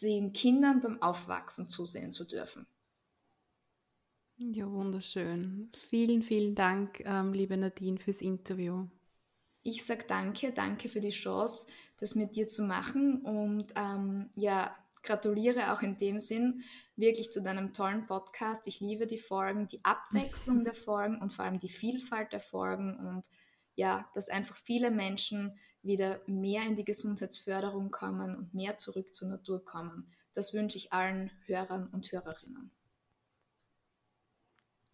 den 0.00 0.32
Kindern 0.32 0.80
beim 0.80 1.02
Aufwachsen 1.02 1.68
zusehen 1.68 2.12
zu 2.12 2.24
dürfen. 2.24 2.66
Ja, 4.36 4.70
wunderschön. 4.70 5.70
Vielen, 5.88 6.22
vielen 6.22 6.54
Dank, 6.54 7.00
ähm, 7.04 7.32
liebe 7.32 7.56
Nadine, 7.56 7.98
fürs 7.98 8.20
Interview. 8.20 8.86
Ich 9.62 9.84
sage 9.84 10.04
danke, 10.08 10.52
danke 10.52 10.88
für 10.88 11.00
die 11.00 11.10
Chance, 11.10 11.68
das 11.98 12.14
mit 12.14 12.36
dir 12.36 12.46
zu 12.46 12.64
machen 12.64 13.22
und 13.22 13.72
ähm, 13.76 14.30
ja, 14.34 14.76
gratuliere 15.02 15.72
auch 15.72 15.82
in 15.82 15.96
dem 15.96 16.18
Sinn 16.18 16.62
wirklich 16.96 17.32
zu 17.32 17.42
deinem 17.42 17.72
tollen 17.72 18.06
Podcast. 18.06 18.66
Ich 18.66 18.80
liebe 18.80 19.06
die 19.06 19.18
Folgen, 19.18 19.66
die 19.66 19.84
Abwechslung 19.84 20.64
der 20.64 20.74
Folgen 20.74 21.20
und 21.20 21.32
vor 21.32 21.44
allem 21.44 21.58
die 21.58 21.68
Vielfalt 21.68 22.32
der 22.32 22.40
Folgen 22.40 22.96
und 22.98 23.28
ja, 23.76 24.08
dass 24.14 24.28
einfach 24.28 24.56
viele 24.56 24.90
Menschen 24.90 25.58
wieder 25.82 26.20
mehr 26.26 26.62
in 26.62 26.76
die 26.76 26.84
Gesundheitsförderung 26.84 27.90
kommen 27.90 28.36
und 28.36 28.54
mehr 28.54 28.76
zurück 28.76 29.14
zur 29.14 29.28
Natur 29.28 29.64
kommen. 29.64 30.12
Das 30.32 30.54
wünsche 30.54 30.78
ich 30.78 30.92
allen 30.92 31.30
Hörern 31.46 31.88
und 31.88 32.10
Hörerinnen. 32.10 32.70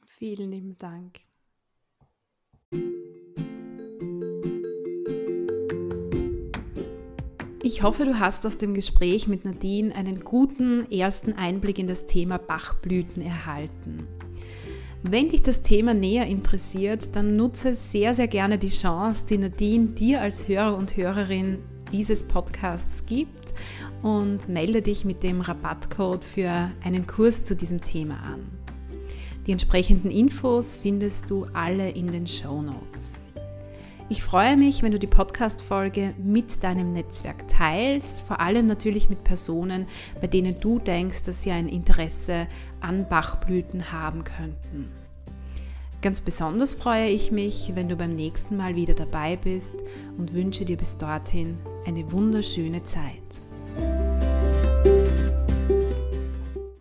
Vielen 0.06 0.50
lieben 0.50 0.76
Dank. 0.76 1.20
Ich 7.62 7.82
hoffe, 7.82 8.06
du 8.06 8.18
hast 8.18 8.46
aus 8.46 8.56
dem 8.56 8.72
Gespräch 8.72 9.28
mit 9.28 9.44
Nadine 9.44 9.94
einen 9.94 10.20
guten 10.20 10.90
ersten 10.90 11.34
Einblick 11.34 11.78
in 11.78 11.86
das 11.86 12.06
Thema 12.06 12.38
Bachblüten 12.38 13.22
erhalten. 13.22 14.06
Wenn 15.02 15.28
dich 15.28 15.42
das 15.42 15.60
Thema 15.60 15.92
näher 15.92 16.26
interessiert, 16.26 17.14
dann 17.14 17.36
nutze 17.36 17.74
sehr, 17.74 18.14
sehr 18.14 18.28
gerne 18.28 18.56
die 18.56 18.70
Chance, 18.70 19.26
die 19.28 19.36
Nadine 19.36 19.88
dir 19.88 20.22
als 20.22 20.48
Hörer 20.48 20.74
und 20.74 20.96
Hörerin 20.96 21.58
dieses 21.92 22.22
Podcasts 22.22 23.04
gibt 23.04 23.52
und 24.02 24.48
melde 24.48 24.80
dich 24.80 25.04
mit 25.04 25.22
dem 25.22 25.42
Rabattcode 25.42 26.24
für 26.24 26.70
einen 26.82 27.06
Kurs 27.06 27.44
zu 27.44 27.54
diesem 27.54 27.82
Thema 27.82 28.14
an. 28.22 28.40
Die 29.46 29.52
entsprechenden 29.52 30.10
Infos 30.10 30.74
findest 30.74 31.28
du 31.28 31.44
alle 31.52 31.90
in 31.90 32.10
den 32.10 32.26
Show 32.26 32.62
Notes. 32.62 33.20
Ich 34.10 34.24
freue 34.24 34.56
mich, 34.56 34.82
wenn 34.82 34.90
du 34.90 34.98
die 34.98 35.06
Podcast-Folge 35.06 36.14
mit 36.18 36.64
deinem 36.64 36.92
Netzwerk 36.92 37.46
teilst, 37.46 38.22
vor 38.22 38.40
allem 38.40 38.66
natürlich 38.66 39.08
mit 39.08 39.22
Personen, 39.22 39.86
bei 40.20 40.26
denen 40.26 40.58
du 40.58 40.80
denkst, 40.80 41.22
dass 41.22 41.44
sie 41.44 41.52
ein 41.52 41.68
Interesse 41.68 42.48
an 42.80 43.06
Bachblüten 43.06 43.92
haben 43.92 44.24
könnten. 44.24 44.90
Ganz 46.02 46.20
besonders 46.20 46.74
freue 46.74 47.08
ich 47.08 47.30
mich, 47.30 47.70
wenn 47.76 47.88
du 47.88 47.94
beim 47.94 48.16
nächsten 48.16 48.56
Mal 48.56 48.74
wieder 48.74 48.94
dabei 48.94 49.36
bist 49.36 49.76
und 50.18 50.34
wünsche 50.34 50.64
dir 50.64 50.76
bis 50.76 50.98
dorthin 50.98 51.58
eine 51.86 52.10
wunderschöne 52.10 52.82
Zeit. 52.82 54.09